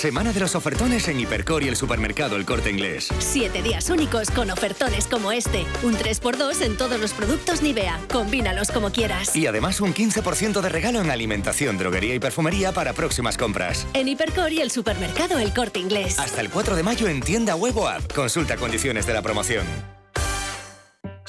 [0.00, 3.10] Semana de los ofertones en Hipercor y el supermercado El Corte Inglés.
[3.18, 5.66] Siete días únicos con ofertones como este.
[5.82, 8.00] Un 3x2 en todos los productos Nivea.
[8.10, 9.36] Combínalos como quieras.
[9.36, 13.86] Y además un 15% de regalo en alimentación, droguería y perfumería para próximas compras.
[13.92, 16.18] En Hipercor y el supermercado El Corte Inglés.
[16.18, 18.10] Hasta el 4 de mayo en tienda web o app.
[18.10, 19.66] Consulta condiciones de la promoción.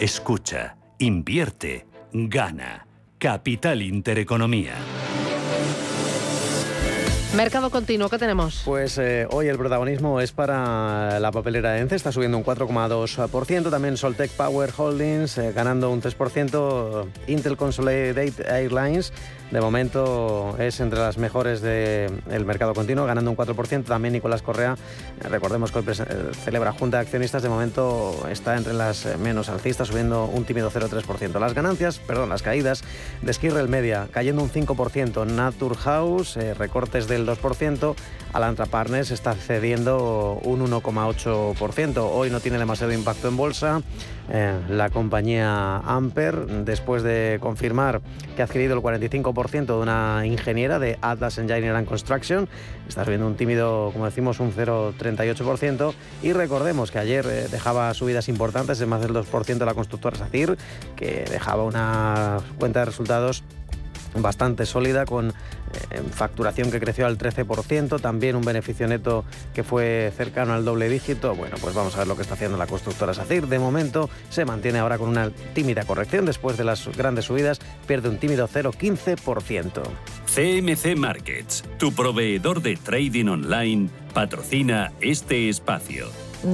[0.00, 2.86] Escucha, invierte, gana.
[3.18, 4.74] Capital Intereconomía.
[7.36, 8.62] Mercado continuo, ¿qué tenemos?
[8.64, 13.70] Pues eh, hoy el protagonismo es para la papelera de ENCE, está subiendo un 4,2%,
[13.70, 19.12] también Soltec Power Holdings eh, ganando un 3%, Intel Consolidated Airlines
[19.52, 23.84] de momento es entre las mejores del mercado continuo, ganando un 4%.
[23.84, 24.76] También Nicolás Correa,
[25.20, 25.84] eh, recordemos que hoy
[26.44, 31.38] celebra Junta de Accionistas, de momento está entre las menos alcistas, subiendo un tímido 0,3%.
[31.38, 32.82] Las ganancias, perdón, las caídas
[33.20, 35.26] de Skirrel Media, cayendo un 5%.
[35.26, 37.94] Naturhaus, recortes del 2%.
[38.32, 42.08] Alantra Partners está cediendo un 1,8%.
[42.10, 43.82] Hoy no tiene demasiado impacto en bolsa.
[44.30, 48.00] Eh, la compañía Amper, después de confirmar
[48.34, 52.48] que ha adquirido el 45% de una ingeniera de Atlas Engineering and Construction,
[52.88, 55.92] está subiendo un tímido, como decimos, un 0,38%.
[56.22, 60.56] Y recordemos que ayer eh, dejaba subidas importantes de más del 2% la constructora SACIR,
[60.96, 63.42] que dejaba una cuenta de resultados
[64.14, 70.12] bastante sólida con eh, facturación que creció al 13%, también un beneficio neto que fue
[70.16, 71.34] cercano al doble dígito.
[71.34, 73.46] Bueno, pues vamos a ver lo que está haciendo la constructora SACIR.
[73.46, 78.08] De momento se mantiene ahora con una tímida corrección después de las grandes subidas, pierde
[78.08, 79.82] un tímido 0,15%.
[80.34, 86.06] CMC Markets, tu proveedor de trading online, patrocina este espacio.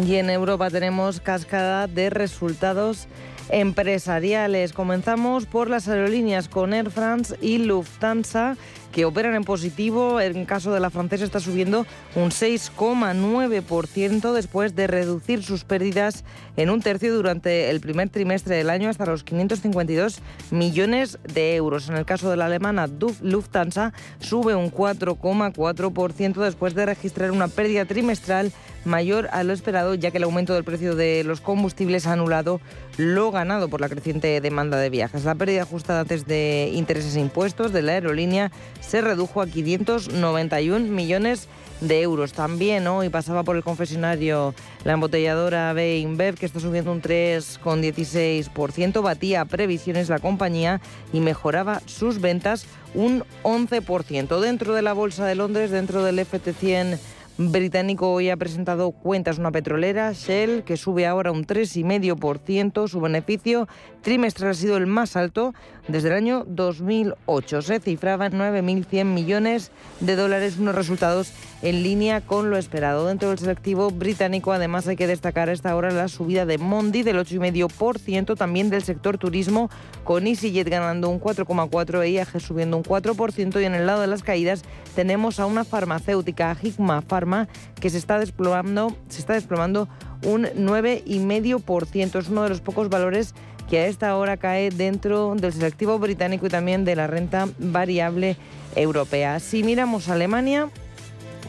[0.05, 3.09] Y en Europa tenemos cascada de resultados
[3.51, 4.73] empresariales.
[4.73, 8.57] Comenzamos por las aerolíneas con Air France y Lufthansa
[8.93, 10.21] que operan en positivo.
[10.21, 16.25] En caso de la francesa está subiendo un 6,9% después de reducir sus pérdidas
[16.57, 21.89] en un tercio durante el primer trimestre del año hasta los 552 millones de euros.
[21.89, 22.89] En el caso de la alemana
[23.23, 28.53] Lufthansa sube un 4,4% después de registrar una pérdida trimestral
[28.85, 32.61] mayor a lo esperado, ya que el aumento del precio de los combustibles ha anulado
[32.97, 35.25] lo ganado por la creciente demanda de viajes.
[35.25, 40.87] La pérdida ajustada antes de intereses e impuestos de la aerolínea se redujo a 591
[40.87, 41.49] millones
[41.81, 42.33] de euros.
[42.33, 49.45] También hoy pasaba por el confesionario la embotelladora Beinbev, que está subiendo un 3,16%, batía
[49.45, 50.81] previsiones la compañía
[51.13, 54.41] y mejoraba sus ventas un 11%.
[54.41, 56.99] Dentro de la Bolsa de Londres, dentro del FT100
[57.39, 62.89] británico hoy ha presentado cuentas una petrolera, Shell, que sube ahora un 3,5%.
[62.89, 63.69] Su beneficio
[64.03, 65.55] trimestral ha sido el más alto
[65.89, 67.63] desde el año 2008.
[67.63, 71.33] Se cifraba en 9.100 millones de dólares, unos resultados
[71.63, 73.07] en línea con lo esperado.
[73.07, 77.03] Dentro del selectivo británico, además, hay que destacar a esta hora la subida de Mondi
[77.03, 79.71] del 8,5%, también del sector turismo,
[80.05, 84.23] con EasyJet ganando un 4,4%, EIAG subiendo un 4%, y en el lado de las
[84.23, 84.63] caídas
[84.95, 87.49] tenemos a una farmacéutica, Hikma Pharma,
[87.81, 89.89] que se está desplomando, se está desplomando
[90.25, 92.19] un 9,5%.
[92.19, 93.35] Es uno de los pocos valores
[93.69, 98.37] que a esta hora cae dentro del selectivo británico y también de la renta variable
[98.75, 99.41] europea.
[99.41, 100.69] Si miramos a Alemania,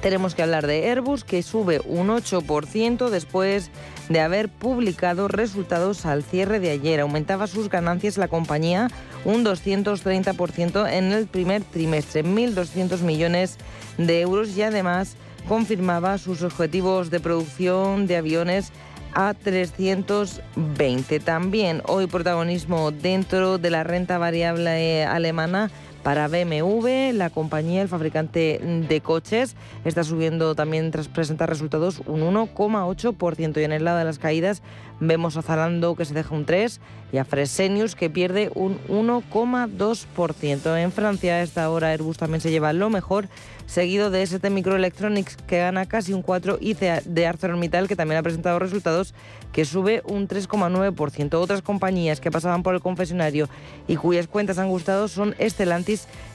[0.01, 3.69] tenemos que hablar de Airbus, que sube un 8% después
[4.09, 6.99] de haber publicado resultados al cierre de ayer.
[6.99, 8.89] Aumentaba sus ganancias la compañía
[9.25, 13.57] un 230% en el primer trimestre, 1.200 millones
[13.97, 15.15] de euros y además
[15.47, 18.71] confirmaba sus objetivos de producción de aviones
[19.13, 21.19] a 320.
[21.19, 25.71] También hoy protagonismo dentro de la renta variable alemana
[26.03, 32.21] para BMW, la compañía, el fabricante de coches, está subiendo también tras presentar resultados un
[32.21, 34.61] 1,8% y en el lado de las caídas
[34.99, 36.79] vemos a Zalando que se deja un 3
[37.11, 40.77] y a Fresenius que pierde un 1,2%.
[40.77, 43.27] En Francia a esta hora Airbus también se lleva lo mejor
[43.65, 48.23] seguido de ST Microelectronics que gana casi un 4 y de ArcelorMittal que también ha
[48.23, 49.13] presentado resultados
[49.51, 51.33] que sube un 3,9%.
[51.35, 53.49] Otras compañías que pasaban por el confesionario
[53.87, 55.88] y cuyas cuentas han gustado son Estelantis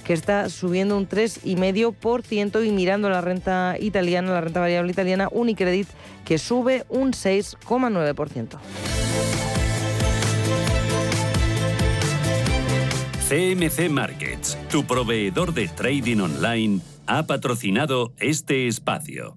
[0.05, 5.89] que está subiendo un 3,5% y mirando la renta italiana, la renta variable italiana, Unicredit
[6.25, 8.59] que sube un 6,9%.
[13.29, 19.37] CMC Markets, tu proveedor de trading online ha patrocinado este espacio.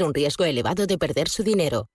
[0.00, 1.88] un riesgo elevado de perder su dinero.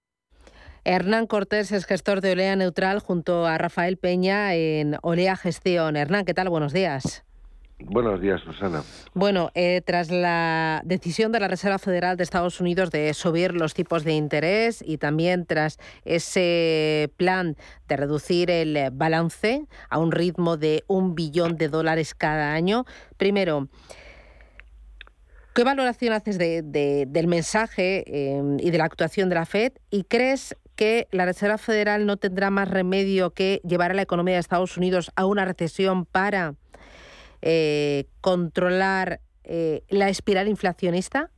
[0.84, 5.98] Hernán Cortés es gestor de Olea Neutral junto a Rafael Peña en Olea Gestión.
[5.98, 6.50] Hernán, ¿qué tal?
[6.50, 7.26] Buenos días.
[7.80, 8.82] Buenos días, Susana.
[9.14, 13.76] Bueno, eh, tras la decisión de la Reserva Federal de Estados Unidos de subir los
[13.76, 17.56] tipos de interés y también tras ese plan
[17.88, 22.86] de reducir el balance a un ritmo de un billón de dólares cada año,
[23.18, 23.68] primero,
[25.58, 29.72] ¿Qué valoración haces del mensaje em, y de la actuación de la Fed?
[29.89, 34.36] ¿Y crees que la Reserva Federal no tendrá más remedio que llevar a la economía
[34.36, 36.53] de Estados Unidos a una recesión para
[37.41, 41.32] eh, controlar eh, la espiral inflacionista?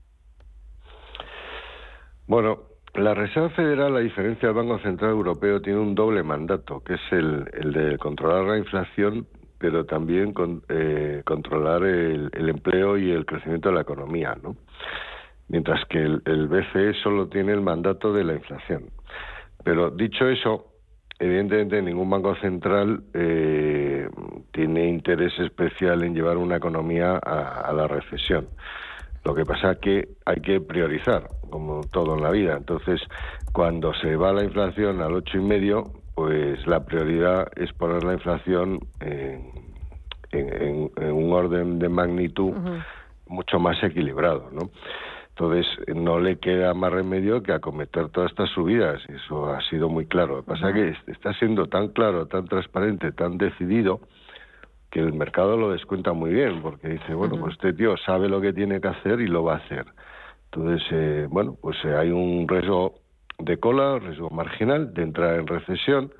[2.27, 2.63] Bueno,
[2.95, 7.11] la Reserva Federal, a diferencia del Banco Central Europeo, tiene un doble mandato, que es
[7.11, 9.29] el de controlar la inflación
[9.59, 14.55] pero también con, eh, controlar el, empleo y el crecimiento de la economía, ¿no?
[15.49, 18.85] Mientras que el, BCE solo tiene el mandato de la inflación.
[19.63, 20.67] Pero dicho eso,
[21.19, 24.07] evidentemente ningún banco central eh,
[24.53, 28.47] tiene interés especial en llevar una economía a, la recesión.
[29.25, 32.55] Lo que pasa es que hay que priorizar, como todo en la vida.
[32.55, 33.01] Entonces,
[33.51, 38.11] cuando se va la inflación al ocho y medio, pues la prioridad es poner la
[38.11, 39.53] inflación en,
[40.33, 42.51] un orden de magnitud
[43.25, 44.69] mucho más equilibrado, ¿no?
[45.29, 45.65] Entonces,
[45.95, 50.35] no le queda más remedio que acometer todas estas subidas, eso ha sido muy claro.
[50.35, 54.01] Lo que pasa es que está siendo tan claro, tan transparente, tan decidido,
[54.91, 58.41] que el mercado lo descuenta muy bien, porque dice, bueno, pues este tío sabe lo
[58.41, 59.85] que tiene que hacer y lo va a hacer.
[60.51, 62.98] Entonces, eh, bueno, pues eh, hay un riesgo
[63.39, 66.13] de cola, riesgo marginal de entrar en recesión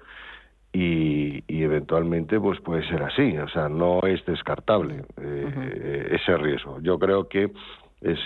[0.71, 6.79] y, eventualmente pues puede ser así, o sea, no es descartable eh, ese riesgo.
[6.81, 7.51] Yo creo que
[8.01, 8.19] es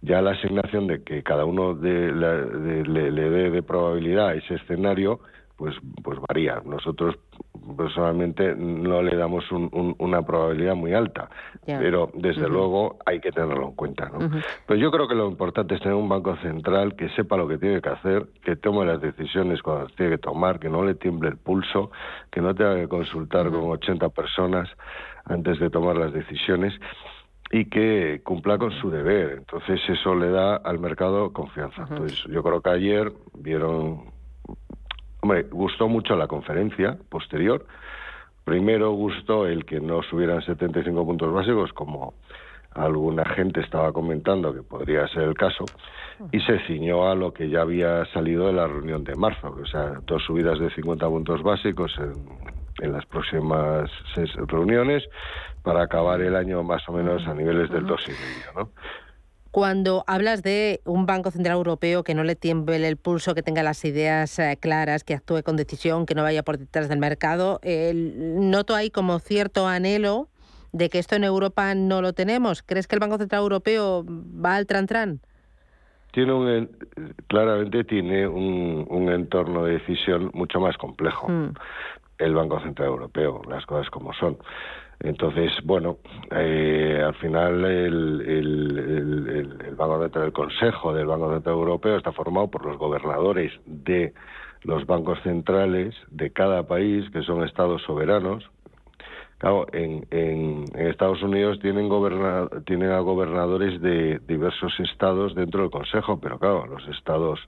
[0.00, 4.54] ya la asignación de que cada uno de, le, le dé de probabilidad a ese
[4.54, 5.20] escenario
[5.56, 6.60] pues pues varía.
[6.64, 7.16] Nosotros
[7.76, 11.28] personalmente no le damos una probabilidad muy alta,
[11.64, 14.10] pero desde luego hay que tenerlo en cuenta.
[14.10, 14.30] ¿no?
[14.66, 17.58] Pues yo creo que lo importante es tener un banco central que sepa lo que
[17.58, 21.28] tiene que hacer, que tome las decisiones cuando tiene que tomar, que no le tiemble
[21.28, 21.90] el pulso,
[22.30, 24.68] que no tenga que consultar con 80 personas
[25.24, 26.74] antes de tomar las decisiones
[27.50, 29.32] y que cumpla con su deber.
[29.38, 31.86] Entonces eso le da al mercado confianza.
[31.88, 34.13] Entonces yo creo que ayer vieron
[35.24, 37.64] Hombre, gustó mucho la conferencia posterior.
[38.44, 42.12] Primero gustó el que no subieran 75 puntos básicos, como
[42.72, 45.64] alguna gente estaba comentando que podría ser el caso,
[46.30, 49.64] y se ciñó a lo que ya había salido de la reunión de marzo, o
[49.64, 51.98] sea, dos subidas de 50 puntos básicos
[52.82, 55.04] en, las próximas seis reuniones
[55.62, 58.68] para acabar el año más o menos a niveles del 2,5, ¿no?
[59.58, 63.62] Cuando hablas de un Banco Central Europeo que no le tiemble el pulso, que tenga
[63.62, 67.60] las ideas eh, claras, que actúe con decisión, que no vaya por detrás del mercado,
[67.94, 70.26] noto ahí como cierto anhelo
[70.72, 72.64] de que esto en Europa no lo tenemos.
[72.64, 75.20] ¿Crees que el Banco Central Europeo va al tran-tran?
[76.10, 76.70] tiene un, en-
[77.28, 81.28] claramente tiene un, un entorno de decisión mucho más complejo.
[82.18, 84.36] El Banco Central Europeo, las cosas como son.
[85.00, 85.98] Entonces, bueno,
[86.30, 92.64] eh, al final el, Banco Central, el Consejo del Banco Central Europeo está formado por
[92.64, 94.12] los gobernadores de
[94.62, 98.48] los bancos centrales de cada país, que son estados soberanos,
[99.38, 105.62] Claro, en, en- en Estados Unidos tienen, goberna- tienen a gobernadores de diversos estados dentro
[105.62, 107.40] del Consejo, pero claro, los estados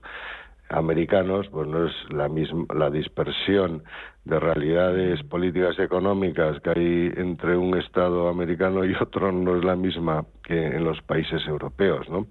[0.68, 3.82] americanos, pues no es la misma la dispersión
[4.24, 9.64] de realidades políticas y económicas que hay entre un estado americano y otro no es
[9.64, 12.26] la misma que en los países europeos, ¿no?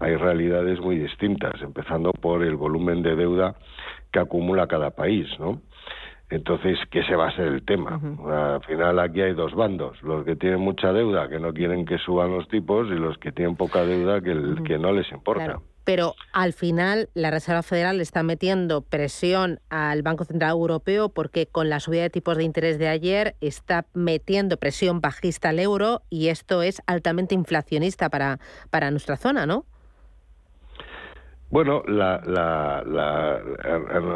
[0.00, 3.54] Hay realidades muy distintas, empezando por el volumen de deuda
[4.12, 5.60] que acumula cada país, ¿no?
[6.30, 8.00] Entonces, que ese va a ser el tema.
[8.54, 11.98] Al final aquí hay dos bandos, los que tienen mucha deuda, que no quieren que
[11.98, 15.44] suban los tipos, y los que tienen poca deuda, que, el- que no les importa.
[15.44, 15.62] Claro.
[15.84, 21.68] Pero al final la Reserva Federal está metiendo presión al Banco Central Europeo porque con
[21.68, 26.28] la subida de tipos de interés de ayer está metiendo presión bajista al euro y
[26.28, 28.38] esto es altamente inflacionista para,
[28.70, 29.64] para nuestra zona, ¿no?
[31.52, 33.40] Bueno, la, la, la-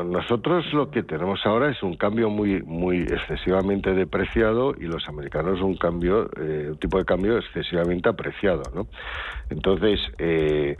[0.04, 5.60] nosotros lo que tenemos ahora es un cambio muy muy excesivamente depreciado y los americanos
[5.60, 8.86] un cambio eh, un tipo de cambio excesivamente apreciado, ¿no?
[9.50, 10.76] Entonces eh,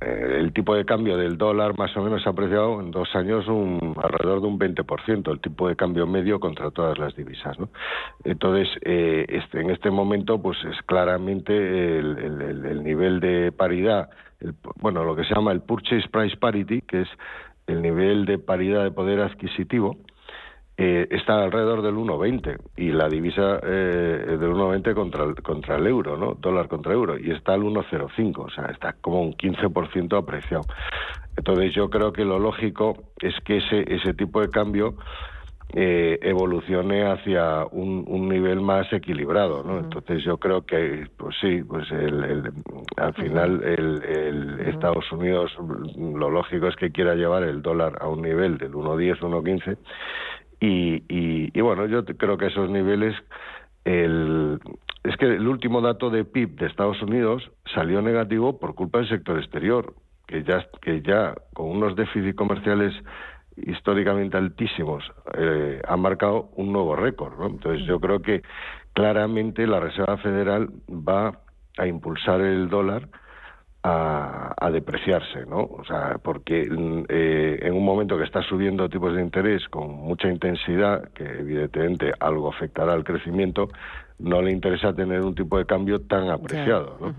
[0.00, 3.94] el tipo de cambio del dólar más o menos ha apreciado en dos años un,
[4.02, 7.58] alrededor de un 20%, el tipo de cambio medio contra todas las divisas.
[7.58, 7.68] ¿no?
[8.24, 11.52] Entonces, eh, este, en este momento, pues es claramente
[11.98, 14.10] el, el- el- el nivel de paridad,
[14.40, 17.08] el- bueno, lo que se llama el Purchase Price Parity, que es
[17.66, 19.96] el nivel de paridad de poder adquisitivo,
[20.82, 25.86] eh, está alrededor del 1,20 y la divisa eh, del 1,20 contra el, contra el
[25.86, 26.34] euro, ¿no?
[26.34, 30.66] Dólar contra euro y está al 1,05, o sea, está como un 15% apreciado.
[31.36, 34.94] Entonces yo creo que lo lógico es que ese ese tipo de cambio
[35.72, 39.78] eh, evolucione hacia un, un nivel más equilibrado, ¿no?
[39.78, 42.52] Entonces yo creo que, pues sí, pues el, el-
[42.96, 45.52] al final el, el Estados Unidos
[45.96, 49.76] lo lógico es que quiera llevar el dólar a un nivel del 1,10, 1,15
[50.60, 53.16] y, y, y bueno, yo creo que esos niveles,
[53.84, 54.60] el,
[55.04, 59.08] es que el último dato de PIB de Estados Unidos salió negativo por culpa del
[59.08, 59.94] sector exterior,
[60.26, 62.94] que ya, que ya con unos déficits comerciales
[63.56, 65.04] históricamente altísimos
[65.34, 67.34] eh, ha marcado un nuevo récord.
[67.42, 68.42] Entonces yo creo que
[68.92, 71.40] claramente la Reserva Federal va
[71.78, 73.08] a impulsar el dólar
[73.82, 75.60] a, a depreciarse, ¿no?
[75.60, 79.90] O sea, porque mm, eh, en un momento que está subiendo tipos de interés con
[79.90, 83.68] mucha intensidad, que evidentemente algo afectará al crecimiento,
[84.18, 87.14] no le interesa tener un tipo de cambio tan apreciado, ¿no?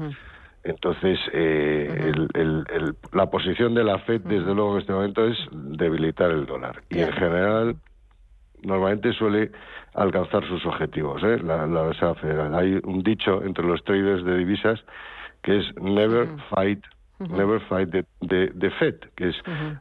[0.63, 5.25] Entonces, eh, el- el- el- la posición de la Fed, desde luego, en este momento
[5.25, 6.83] es debilitar el dólar.
[6.91, 7.75] Y en general,
[8.61, 9.49] normalmente suele
[9.95, 11.39] alcanzar sus objetivos, ¿eh?
[11.43, 12.53] la, la Reserva Federal.
[12.53, 14.79] Hay un dicho entre los traders de divisas
[15.43, 16.83] que es never fight,
[17.19, 19.35] never fight the, the- the Fed, que es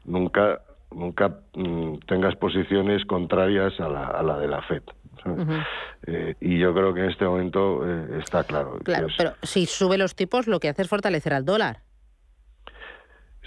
[0.04, 0.60] nunca
[0.92, 4.82] nunca mm, tengas posiciones contrarias a la, a la de la Fed.
[6.06, 8.78] Eh, y yo creo que en este momento eh, está claro.
[8.84, 11.80] Claro, es- pero si sube los tipos, lo que hace es fortalecer al dólar.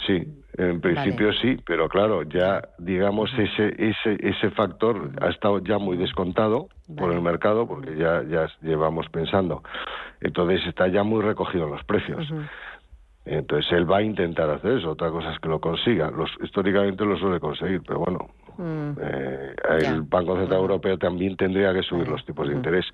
[0.05, 0.25] Sí,
[0.57, 5.97] en principio sí, pero claro, ya digamos ese ese ese factor ha estado ya muy
[5.97, 9.63] descontado por el mercado porque ya ya llevamos pensando.
[10.21, 12.27] Entonces está ya muy recogido en los precios.
[13.25, 16.11] Entonces él va a intentar hacer eso, otra cosa es que lo consiga.
[16.11, 18.27] Los, históricamente lo suele conseguir, pero bueno,
[19.01, 22.85] eh, el Banco Central Europeo también tendría que subir los tipos de interés.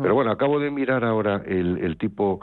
[0.00, 2.40] Pero bueno, acabo de mirar ahora el, el tipo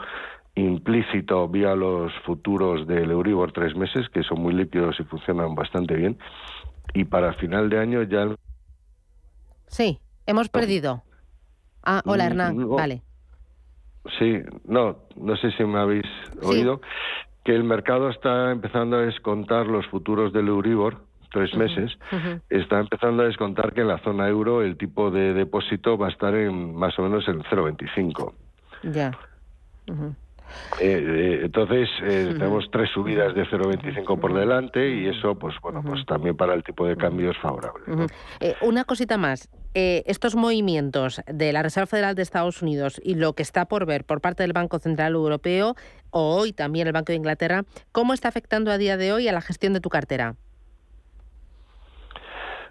[0.56, 5.94] implícito vía los futuros del Euribor tres meses, que son muy líquidos y funcionan bastante
[5.94, 6.18] bien.
[6.94, 8.34] Y para final de año ya...
[9.68, 11.02] Sí, hemos perdido.
[11.84, 12.68] Ah, hola Mm, Hernán, no.
[12.68, 13.02] vale.
[14.18, 16.06] Sí, no, no sé si me habéis
[16.42, 16.80] oído,
[17.44, 21.98] que el mercado está empezando a descontar los futuros del Euribor tres meses,
[22.48, 26.10] está empezando a descontar que en la zona euro el tipo de depósito va a
[26.10, 28.32] estar en más o menos en 0,25.
[28.84, 29.10] Ya.
[30.80, 36.04] Eh, entonces eh, tenemos tres subidas de 0,25 por delante y eso, pues bueno, pues
[36.06, 37.84] también para el tipo de cambio es favorable.
[38.40, 39.48] Eh, una cosita más.
[39.74, 43.84] Eh, estos movimientos de la Reserva Federal de Estados Unidos y lo que está por
[43.84, 45.74] ver por parte del Banco Central Europeo
[46.10, 49.32] o hoy también el Banco de Inglaterra, ¿cómo está afectando a día de hoy a
[49.32, 50.34] la gestión de tu cartera?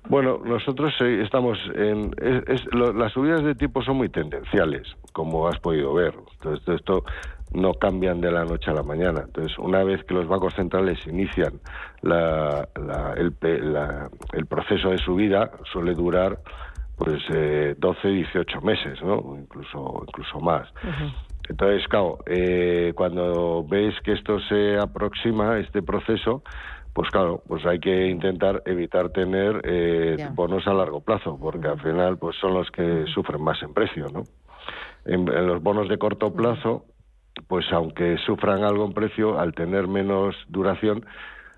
[0.07, 2.11] Bueno, nosotros eh, estamos en...
[2.21, 6.13] es- es- lo- las subidas de tipo son muy tendenciales, como has podido ver.
[6.33, 7.03] Entonces, esto
[7.55, 9.23] no cambian de la noche a la mañana.
[9.25, 11.59] Entonces, una vez que los bancos centrales inician
[12.01, 12.67] la,
[13.15, 13.33] el,
[14.33, 16.39] el, proceso de subida, suele durar
[16.97, 19.35] pues eh, 12, 18 meses, ¿no?
[19.37, 20.67] incluso, incluso más.
[21.49, 26.43] Entonces, claro, eh, cuando ves que esto se aproxima, este proceso,
[26.95, 31.79] pues claro, pues hay que intentar evitar tener eh, bonos a largo plazo, porque al
[31.81, 34.23] final pues son los que sufren más en precio, ¿no?
[35.03, 36.85] En, los bonos de corto plazo,
[37.47, 41.05] pues aunque sufran algo en precio, al tener menos duración,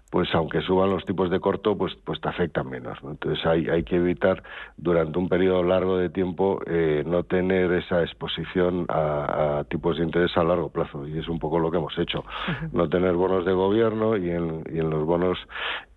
[0.09, 2.97] pues aunque suban los tipos de corto, pues, pues te afectan menos.
[3.03, 4.41] Entonces hay, hay que evitar
[4.78, 10.36] durante un periodo largo de tiempo eh, no tener esa exposición a, tipos de interés
[10.38, 12.23] a largo plazo y es un poco lo que hemos hecho.
[12.71, 15.38] No tener bonos de gobierno y en, y en los bonos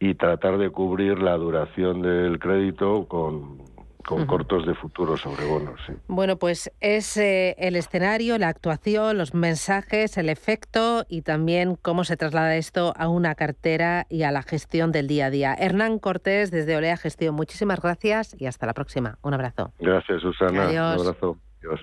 [0.01, 3.59] y tratar de cubrir la duración del crédito con,
[4.05, 5.81] con cortos de futuro sobre bonos.
[6.09, 12.05] Bueno, pues es eh, el escenario, la actuación, los mensajes, el efecto y también cómo
[12.05, 15.55] se traslada esto a una cartera y a la gestión del día a día.
[15.55, 19.19] Hernán Cortés, desde Olea Gestión, muchísimas gracias y hasta la próxima.
[19.23, 19.73] Un abrazo.
[19.79, 20.69] Gracias, Susana.
[20.69, 21.39] Un abrazo.
[21.61, 21.81] Adiós.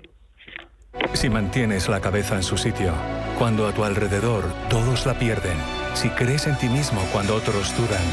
[1.14, 2.92] Si mantienes la cabeza en su sitio,
[3.38, 5.58] cuando a tu alrededor todos la pierden,
[5.94, 8.04] si crees en ti mismo cuando otros dudan,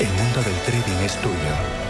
[0.00, 1.89] el mundo del trading es tuyo.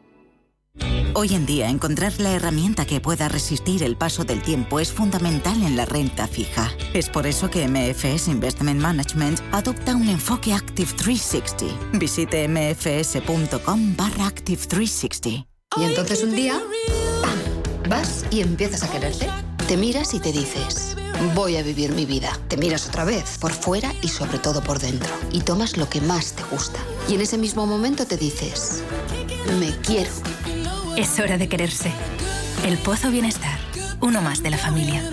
[1.13, 5.61] Hoy en día, encontrar la herramienta que pueda resistir el paso del tiempo es fundamental
[5.61, 6.71] en la renta fija.
[6.93, 11.97] Es por eso que MFS Investment Management adopta un enfoque Active 360.
[11.97, 15.47] Visite mfs.com barra Active 360.
[15.77, 16.61] Y entonces un día,
[17.21, 17.89] ¡pam!
[17.89, 19.27] Vas y empiezas a quererte.
[19.67, 20.95] Te miras y te dices,
[21.35, 22.37] voy a vivir mi vida.
[22.47, 25.13] Te miras otra vez, por fuera y sobre todo por dentro.
[25.31, 26.79] Y tomas lo que más te gusta.
[27.07, 28.81] Y en ese mismo momento te dices,
[29.59, 30.09] me quiero
[30.97, 31.91] es hora de quererse.
[32.65, 33.57] El Pozo Bienestar,
[34.01, 35.03] uno más de la familia.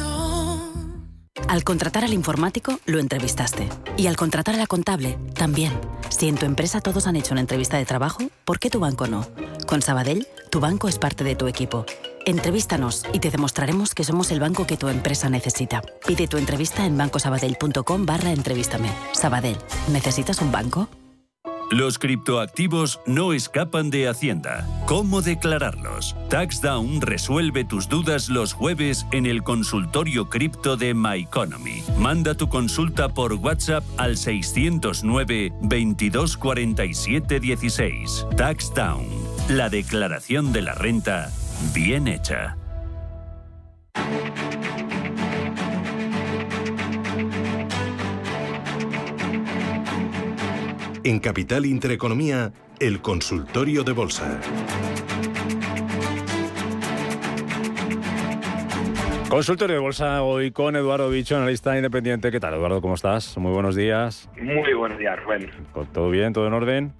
[1.48, 3.68] Al contratar al informático, lo entrevistaste.
[3.96, 5.72] Y al contratar a la contable, también.
[6.10, 9.06] Si en tu empresa todos han hecho una entrevista de trabajo, ¿por qué tu banco
[9.06, 9.26] no?
[9.66, 11.86] Con Sabadell, tu banco es parte de tu equipo.
[12.26, 15.82] Entrevístanos y te demostraremos que somos el banco que tu empresa necesita.
[16.06, 18.90] Pide tu entrevista en bancosabadell.com barra entrevístame.
[19.12, 19.56] Sabadell,
[19.90, 20.88] ¿necesitas un banco?
[21.70, 24.66] Los criptoactivos no escapan de Hacienda.
[24.86, 26.16] ¿Cómo declararlos?
[26.30, 31.82] TaxDown resuelve tus dudas los jueves en el consultorio cripto de MyEconomy.
[31.98, 38.26] Manda tu consulta por WhatsApp al 609 2247 16.
[38.34, 39.06] TaxDown.
[39.50, 41.30] La declaración de la renta
[41.74, 42.56] bien hecha.
[51.04, 54.40] En Capital Intereconomía, el consultorio de bolsa.
[59.28, 62.32] Consultorio de bolsa hoy con Eduardo Bicho, analista independiente.
[62.32, 62.80] ¿Qué tal, Eduardo?
[62.80, 63.38] ¿Cómo estás?
[63.38, 64.28] Muy buenos días.
[64.40, 65.50] Muy buenos días, Rubén.
[65.92, 66.32] ¿Todo bien?
[66.32, 66.92] ¿Todo en orden?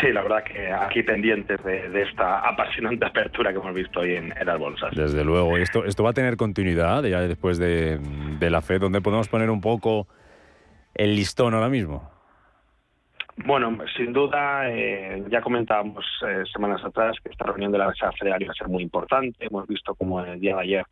[0.00, 4.34] Sí, la verdad que aquí pendientes de, esta apasionante apertura que hemos visto hoy en,
[4.44, 4.90] las bolsas.
[4.96, 5.56] Desde luego.
[5.58, 8.00] ¿Esto, esto va a tener continuidad ya después de,
[8.38, 10.08] de la FED, donde podemos poner un poco
[10.94, 12.19] el listón ahora mismo?
[13.44, 18.12] Bueno, sin duda, eh, ya comentábamos eh, semanas atrás que esta reunión de la Reserva
[18.12, 19.46] Federal iba a ser muy importante.
[19.46, 20.86] Hemos visto como el día de ayer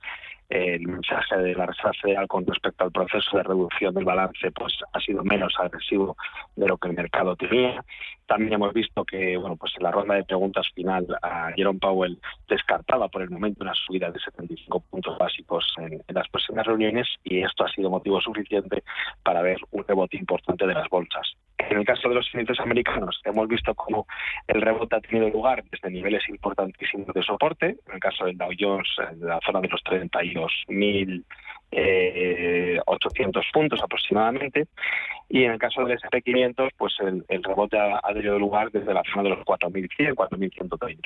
[0.48, 4.50] eh, el mensaje de la Reserva Federal con respecto al proceso de reducción del balance
[4.52, 6.16] pues ha sido menos agresivo
[6.56, 7.84] de lo que el mercado tenía.
[8.28, 12.18] También hemos visto que bueno pues en la ronda de preguntas final a Jerome Powell
[12.46, 17.42] descartaba por el momento una subida de 75 puntos básicos en, las próximas reuniones y
[17.42, 18.84] esto ha sido motivo suficiente
[19.22, 21.26] para ver un rebote importante de las bolsas.
[21.56, 24.06] En el caso de los índices americanos, hemos visto cómo
[24.46, 27.78] el rebote ha tenido lugar desde niveles importantísimos de soporte.
[27.86, 31.24] En el caso del Dow Jones, en la zona de los 32.000
[31.70, 34.66] eh, 800 puntos aproximadamente.
[35.30, 39.24] Y en el caso del SP500, pues el, rebote ha, tenido lugar desde la zona
[39.24, 41.00] de los 4.100, 4.130.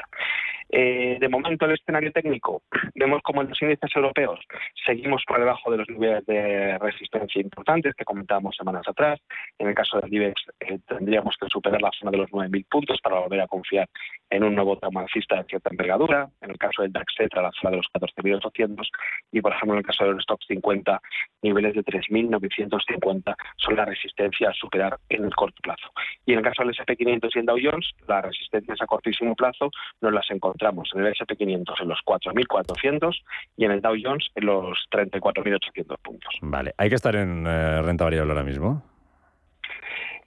[0.69, 2.63] Eh, de momento, el escenario técnico,
[2.95, 4.39] vemos como en los índices europeos
[4.87, 9.21] seguimos por debajo de los niveles de resistencia importantes que comentábamos semanas atrás.
[9.59, 13.01] En el caso del IBEX, eh, tendríamos que superar la zona de los 9.000 puntos
[13.03, 13.89] para volver a confiar
[14.31, 16.29] en un nuevo traumancista de cierta envergadura.
[16.41, 18.89] En el caso del DAX, la zona de los 14.800.
[19.33, 21.01] Y, por ejemplo, en el caso del Stock 50,
[21.43, 25.91] niveles de 3.950 son la resistencia a superar en el corto plazo.
[26.27, 29.71] Y en el caso del SP500 y el Dow Jones, las resistencias a cortísimo plazo
[30.01, 33.15] nos las encontramos en el SP500 en los 4.400
[33.57, 36.35] y en el Dow Jones en los 34.800 puntos.
[36.43, 38.83] Vale, ¿hay que estar en eh, renta variable ahora mismo?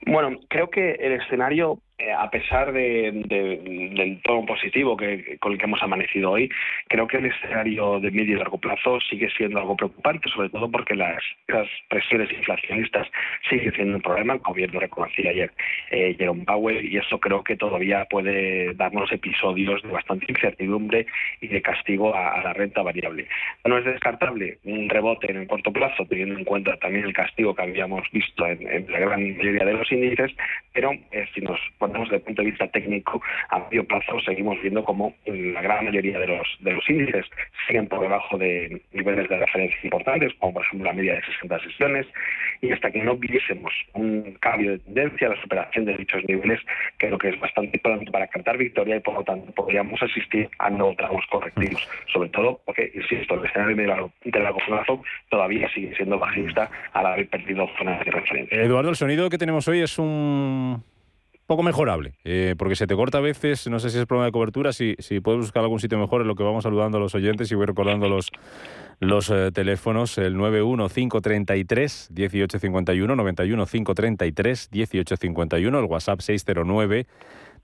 [0.04, 5.58] Bueno, creo que el escenario eh, a pesar de, del tono positivo que, con el
[5.58, 6.50] que hemos amanecido hoy,
[6.88, 10.70] creo que el escenario de medio y largo plazo sigue siendo algo preocupante, sobre todo
[10.70, 11.22] porque las,
[11.88, 13.08] presiones inflacionistas
[13.48, 15.50] siguen siendo un problema, como bien lo reconocía ayer
[15.90, 21.06] eh, Jerome Powell, y eso creo que todavía puede darnos episodios de bastante incertidumbre
[21.40, 23.26] y de castigo a, la renta variable.
[23.64, 27.54] No es descartable un rebote en el corto plazo, teniendo en cuenta también el castigo
[27.54, 30.32] que habíamos visto en, la gran mayoría de los índices,
[30.76, 34.84] pero eh, si nos desde el punto de vista técnico, a medio plazo seguimos viendo
[34.84, 37.24] como la gran mayoría de los, de los índices
[37.66, 41.60] siguen por debajo de niveles de referencia importantes, como por ejemplo la media de 60
[41.60, 42.06] sesiones,
[42.60, 46.60] y hasta que no viésemos un cambio de tendencia, la superación de dichos niveles,
[46.98, 50.68] creo que es bastante pronto para cantar victoria y por lo tanto podríamos asistir a
[50.68, 53.76] nuevos tramos correctivos, sobre todo porque, insisto, el escenario
[54.24, 58.60] de largo plazo todavía sigue siendo bajista al haber perdido zonas de referencia.
[58.60, 60.65] Eduardo, el sonido que tenemos hoy es un
[61.46, 64.32] poco mejorable, eh, porque se te corta a veces, no sé si es problema de
[64.32, 67.14] cobertura, si, si puedes buscar algún sitio mejor, en lo que vamos saludando a los
[67.14, 68.32] oyentes y voy recordando los,
[68.98, 77.06] los eh, teléfonos, el 91533 1851, 91533 1851, el WhatsApp 609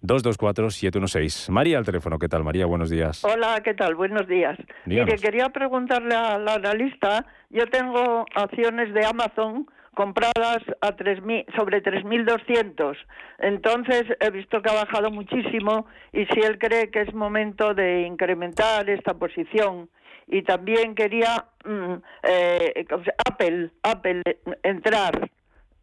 [0.02, 1.50] 224 716.
[1.50, 2.66] María al teléfono, ¿qué tal María?
[2.66, 3.24] Buenos días.
[3.24, 3.94] Hola, ¿qué tal?
[3.94, 4.58] Buenos días.
[4.84, 11.20] Mire, quería preguntarle al analista, yo tengo acciones de Amazon compradas a 3,
[11.56, 12.96] sobre 3.200.
[13.38, 18.02] Entonces he visto que ha bajado muchísimo y si él cree que es momento de
[18.02, 19.88] incrementar esta posición.
[20.28, 22.86] Y también quería mm, eh,
[23.28, 24.22] Apple, Apple
[24.62, 25.30] entrar.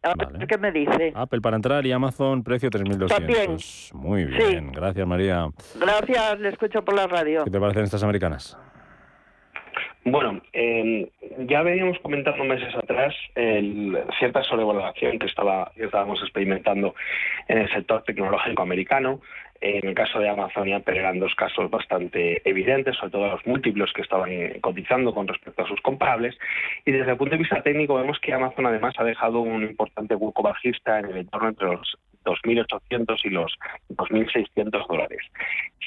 [0.02, 1.12] A ver qué me dice.
[1.14, 3.92] Apple para entrar y Amazon precio 3.200.
[3.92, 5.48] Muy bien, gracias María.
[5.78, 7.44] Gracias, le escucho por la radio.
[7.44, 8.56] ¿Qué te parecen estas americanas?
[10.04, 11.10] Bueno, eh,
[11.46, 16.94] ya veníamos comentando meses atrás el, cierta sobrevaloración que, estaba, que estábamos experimentando
[17.48, 19.20] en el sector tecnológico americano.
[19.60, 23.46] En el caso de Amazon y Apple eran dos casos bastante evidentes, sobre todo los
[23.46, 24.30] múltiplos que estaban
[24.62, 26.34] cotizando con respecto a sus comparables.
[26.86, 30.14] Y desde el punto de vista técnico vemos que Amazon además ha dejado un importante
[30.14, 33.56] hueco bajista en el entorno entre los 2.800 y los
[33.90, 35.20] 2.600 dólares.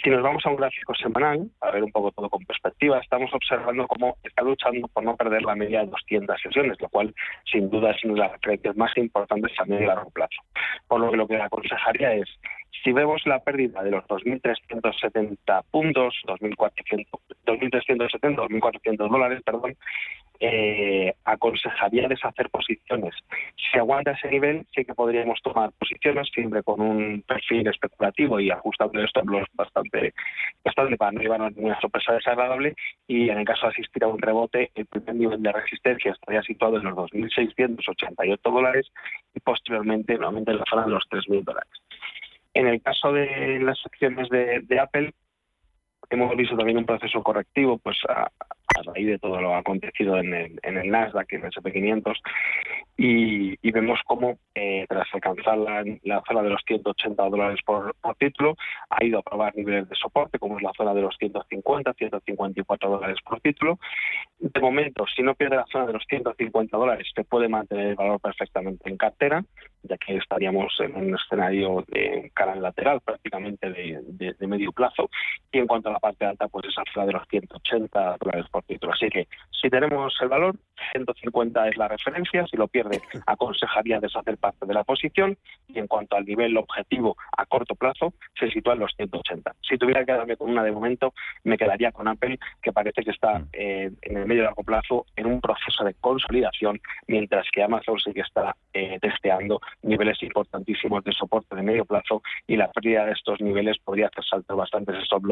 [0.03, 3.33] Si nos vamos a un gráfico semanal, a ver un poco todo con perspectiva, estamos
[3.33, 7.13] observando cómo está luchando por no perder la media de 200 sesiones, lo cual
[7.49, 10.41] sin duda es una de las referencias más importantes a medio y largo plazo.
[10.87, 12.29] Por lo que lo que aconsejaría es
[12.83, 17.07] si vemos la pérdida de los 2.370 puntos, 2.400,
[17.45, 19.75] 2.370, 2.400 dólares, perdón,
[20.39, 23.15] eh, aconsejaría deshacer posiciones.
[23.55, 28.51] Si aguanta ese nivel, sí que podríamos tomar posiciones, siempre con un perfil especulativo y
[28.51, 30.13] ajustando loss bastante,
[30.63, 32.75] bastante para no llevarnos ninguna sorpresa desagradable.
[33.07, 36.41] Y en el caso de asistir a un rebote, el primer nivel de resistencia estaría
[36.41, 38.91] situado en los 2.688 dólares
[39.33, 41.82] y posteriormente nuevamente en la zona de los 3.000 dólares.
[42.53, 45.13] En el caso de las acciones de, Apple,
[46.09, 48.29] hemos visto también un proceso correctivo pues a,
[48.85, 52.15] raíz de todo lo acontecido en el, en el Nasdaq en el SP500
[52.95, 58.55] y, vemos cómo eh, tras alcanzar la, zona de los 180 dólares por, título
[58.89, 62.89] ha ido a probar niveles de soporte como es la zona de los 150, 154
[62.89, 63.79] dólares por título.
[64.39, 67.95] De momento, si no pierde la zona de los 150 dólares, se puede mantener el
[67.95, 69.43] valor perfectamente en cartera,
[69.83, 75.09] ya que estaríamos en un escenario de cara lateral prácticamente de, de, medio plazo.
[75.51, 78.63] Y en cuanto a la parte alta, pues esa zona de los 180 dólares por
[78.63, 78.93] título.
[78.93, 79.27] Así que
[79.61, 80.55] si tenemos el valor,
[80.91, 85.87] 150 es la referencia, si lo pierde aconsejaría deshacer parte de la posición y en
[85.87, 89.55] cuanto al nivel objetivo a corto plazo se sitúa en los 180.
[89.61, 91.13] Si tuviera que quedarme con una de momento,
[91.43, 93.47] me quedaría con Apple, que parece que está mm.
[93.53, 97.99] eh, en el medio y largo plazo en un proceso de consolidación, mientras que Amazon
[97.99, 103.05] sí que está eh, testeando niveles importantísimos de soporte de medio plazo y la pérdida
[103.05, 105.23] de estos niveles podría hacer saltar bastantes stop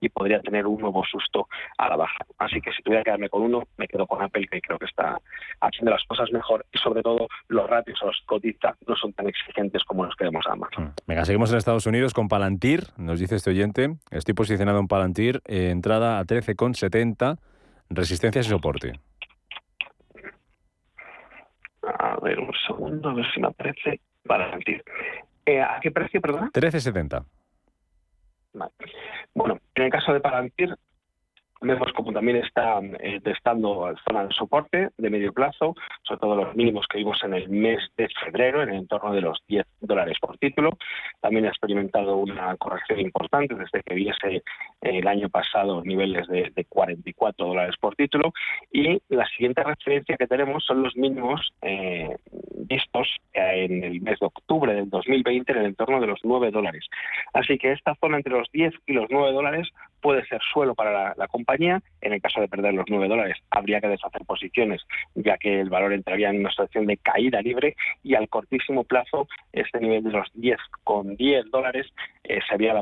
[0.00, 2.24] y podría tener un nuevo susto a la baja.
[2.38, 4.84] Así que si tuviera que quedarme con uno, me quedo con Apple, que creo que
[4.84, 5.18] está
[5.60, 9.28] haciendo las cosas mejor y sobre todo los ratios a los cotiza no son tan
[9.28, 10.84] exigentes como los que vemos a Amazon.
[10.84, 10.92] Mm.
[11.06, 15.40] Venga, seguimos en Estados Unidos con Palantir, nos dice este oyente, estoy posicionado en Palantir,
[15.46, 17.38] eh, entrada a 13,70,
[17.90, 19.00] resistencias y soporte.
[21.88, 24.82] A ver, un segundo, a ver si me aparece Palantir.
[25.46, 26.50] Eh, ¿A qué precio, perdón?
[26.52, 27.24] 13,70.
[28.52, 28.72] Vale.
[29.34, 30.76] Bueno, en el caso de Palantir,
[31.60, 36.54] Vemos como también está eh, testando zona de soporte de medio plazo, sobre todo los
[36.54, 40.18] mínimos que vimos en el mes de febrero, en el entorno de los 10 dólares
[40.20, 40.78] por título.
[41.20, 44.42] También ha experimentado una corrección importante desde que viese eh,
[44.82, 48.32] el año pasado niveles de, 44 dólares por título.
[48.72, 52.16] Y la siguiente referencia que tenemos son los mínimos eh,
[52.68, 56.86] vistos en el mes de octubre del 2020 en el entorno de los 9 dólares.
[57.32, 59.68] Así que esta zona entre los 10 y los 9 dólares
[60.00, 61.80] puede ser suelo para la, compañía.
[62.00, 64.82] En el caso de perder los 9 dólares, habría que deshacer posiciones,
[65.14, 69.28] ya que el valor entraría en una situación de caída libre y al cortísimo plazo,
[69.52, 71.86] este nivel de los 10 con 10 dólares
[72.24, 72.74] eh, sería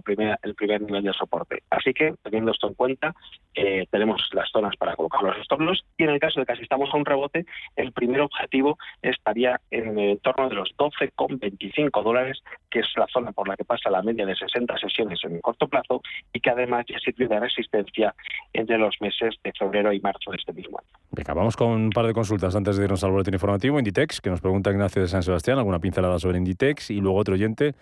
[0.42, 1.62] el primer nivel de soporte.
[1.70, 3.14] Así que, teniendo esto en cuenta,
[3.54, 6.52] eh, tenemos las zonas para colocar los stop loss y en el caso de que
[6.52, 7.46] asistamos a un rebote,
[7.76, 13.32] el primer objetivo estaría en el entorno de los 12,25 dólares, que es la zona
[13.32, 16.02] por la que pasa la media de 60 sesiones en el corto plazo
[16.32, 18.14] y que además ya sirve de resistencia
[18.52, 20.88] entre los meses de febrero y marzo de este mismo año.
[21.12, 23.78] Venga, vamos con un par de consultas antes de irnos al boletín informativo.
[23.78, 26.90] Inditex, que nos pregunta Ignacio de San Sebastián, alguna pincelada sobre Inditex.
[26.90, 27.74] Y luego otro oyente,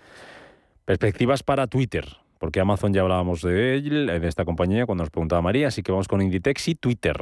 [0.84, 2.04] perspectivas para Twitter,
[2.38, 5.92] porque Amazon ya hablábamos de él, de esta compañía, cuando nos preguntaba María, así que
[5.92, 7.16] vamos con Inditex y Twitter.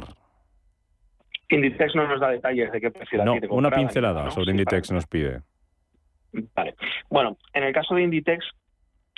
[1.49, 5.41] Inditex no nos da detalles de qué precio No, una pincelada sobre Inditex nos pide.
[6.55, 6.75] Vale.
[7.09, 8.45] Bueno, en el caso de Inditex,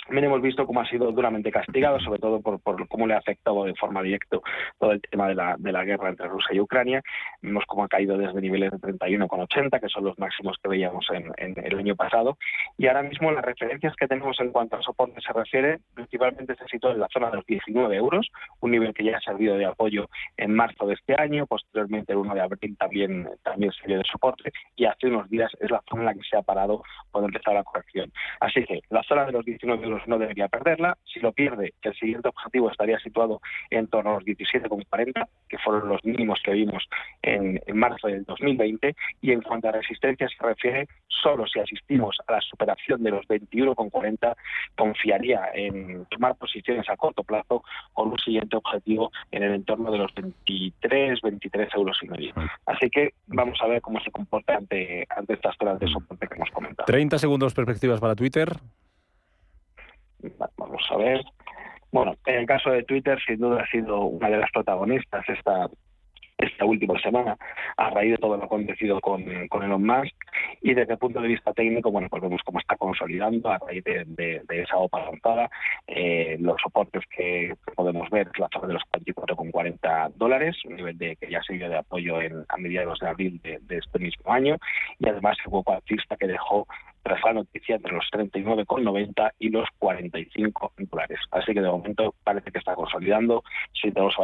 [0.06, 3.64] también hemos visto cómo ha sido duramente castigado, sobre todo por, cómo le ha afectado
[3.64, 4.38] de forma directa
[4.78, 7.02] todo el tema de la, de la guerra entre Rusia y Ucrania.
[7.42, 11.54] Vemos cómo ha caído desde niveles de 31,80, que son los máximos que veíamos en,
[11.56, 12.38] el año pasado.
[12.78, 16.66] Y ahora mismo las referencias que tenemos en cuanto a soporte se refiere, principalmente se
[16.66, 18.28] sitúa en la zona de los 19 euros,
[18.60, 22.18] un nivel que ya ha servido de apoyo en marzo de este año, posteriormente el
[22.18, 26.02] 1 de abril también, también sirvió de soporte, y hace unos días es la zona
[26.02, 28.12] en la que se ha parado cuando empezó la corrección.
[28.40, 30.96] Así que la zona de los 19 euros no debería perderla.
[31.04, 33.40] Si lo pierde, el siguiente objetivo estaría situado
[33.70, 36.88] en torno a los 17,40, que fueron los mínimos que vimos
[37.22, 38.94] en, marzo del 2020.
[39.22, 43.26] Y en cuanto a resistencia se refiere, solo si asistimos a la superación de los
[43.26, 44.36] 21,40,
[44.76, 49.98] confiaría en tomar posiciones a corto plazo con un siguiente objetivo en el entorno de
[49.98, 52.34] los 23, 23 euros y medio.
[52.66, 56.34] Así que vamos a ver cómo se comporta ante, ante estas zonas de soporte que
[56.34, 56.86] hemos comentado.
[56.86, 58.56] 30 segundos perspectivas para Twitter.
[60.56, 61.24] Vamos a ver.
[61.92, 65.68] Bueno, en el caso de Twitter, sin duda ha sido una de las protagonistas esta
[66.38, 67.36] esta última semana
[67.76, 70.14] a raíz de todo lo acontecido con, con Elon Musk
[70.62, 73.84] y desde el punto de vista técnico, bueno, pues vemos cómo está consolidando a raíz
[73.84, 75.50] de, esa OPA lanzada
[75.86, 80.98] eh, los soportes que podemos ver es la zona de los 44,40 dólares, un nivel
[80.98, 84.56] de que ya dio de apoyo en, a mediados de abril de, este mismo año
[84.98, 86.66] y además el hueco alcista que dejó
[87.02, 91.20] tras la noticia entre los 39,90 y los 45 dólares.
[91.30, 93.44] Así que de momento parece que está consolidando.
[93.80, 94.22] Si tenemos a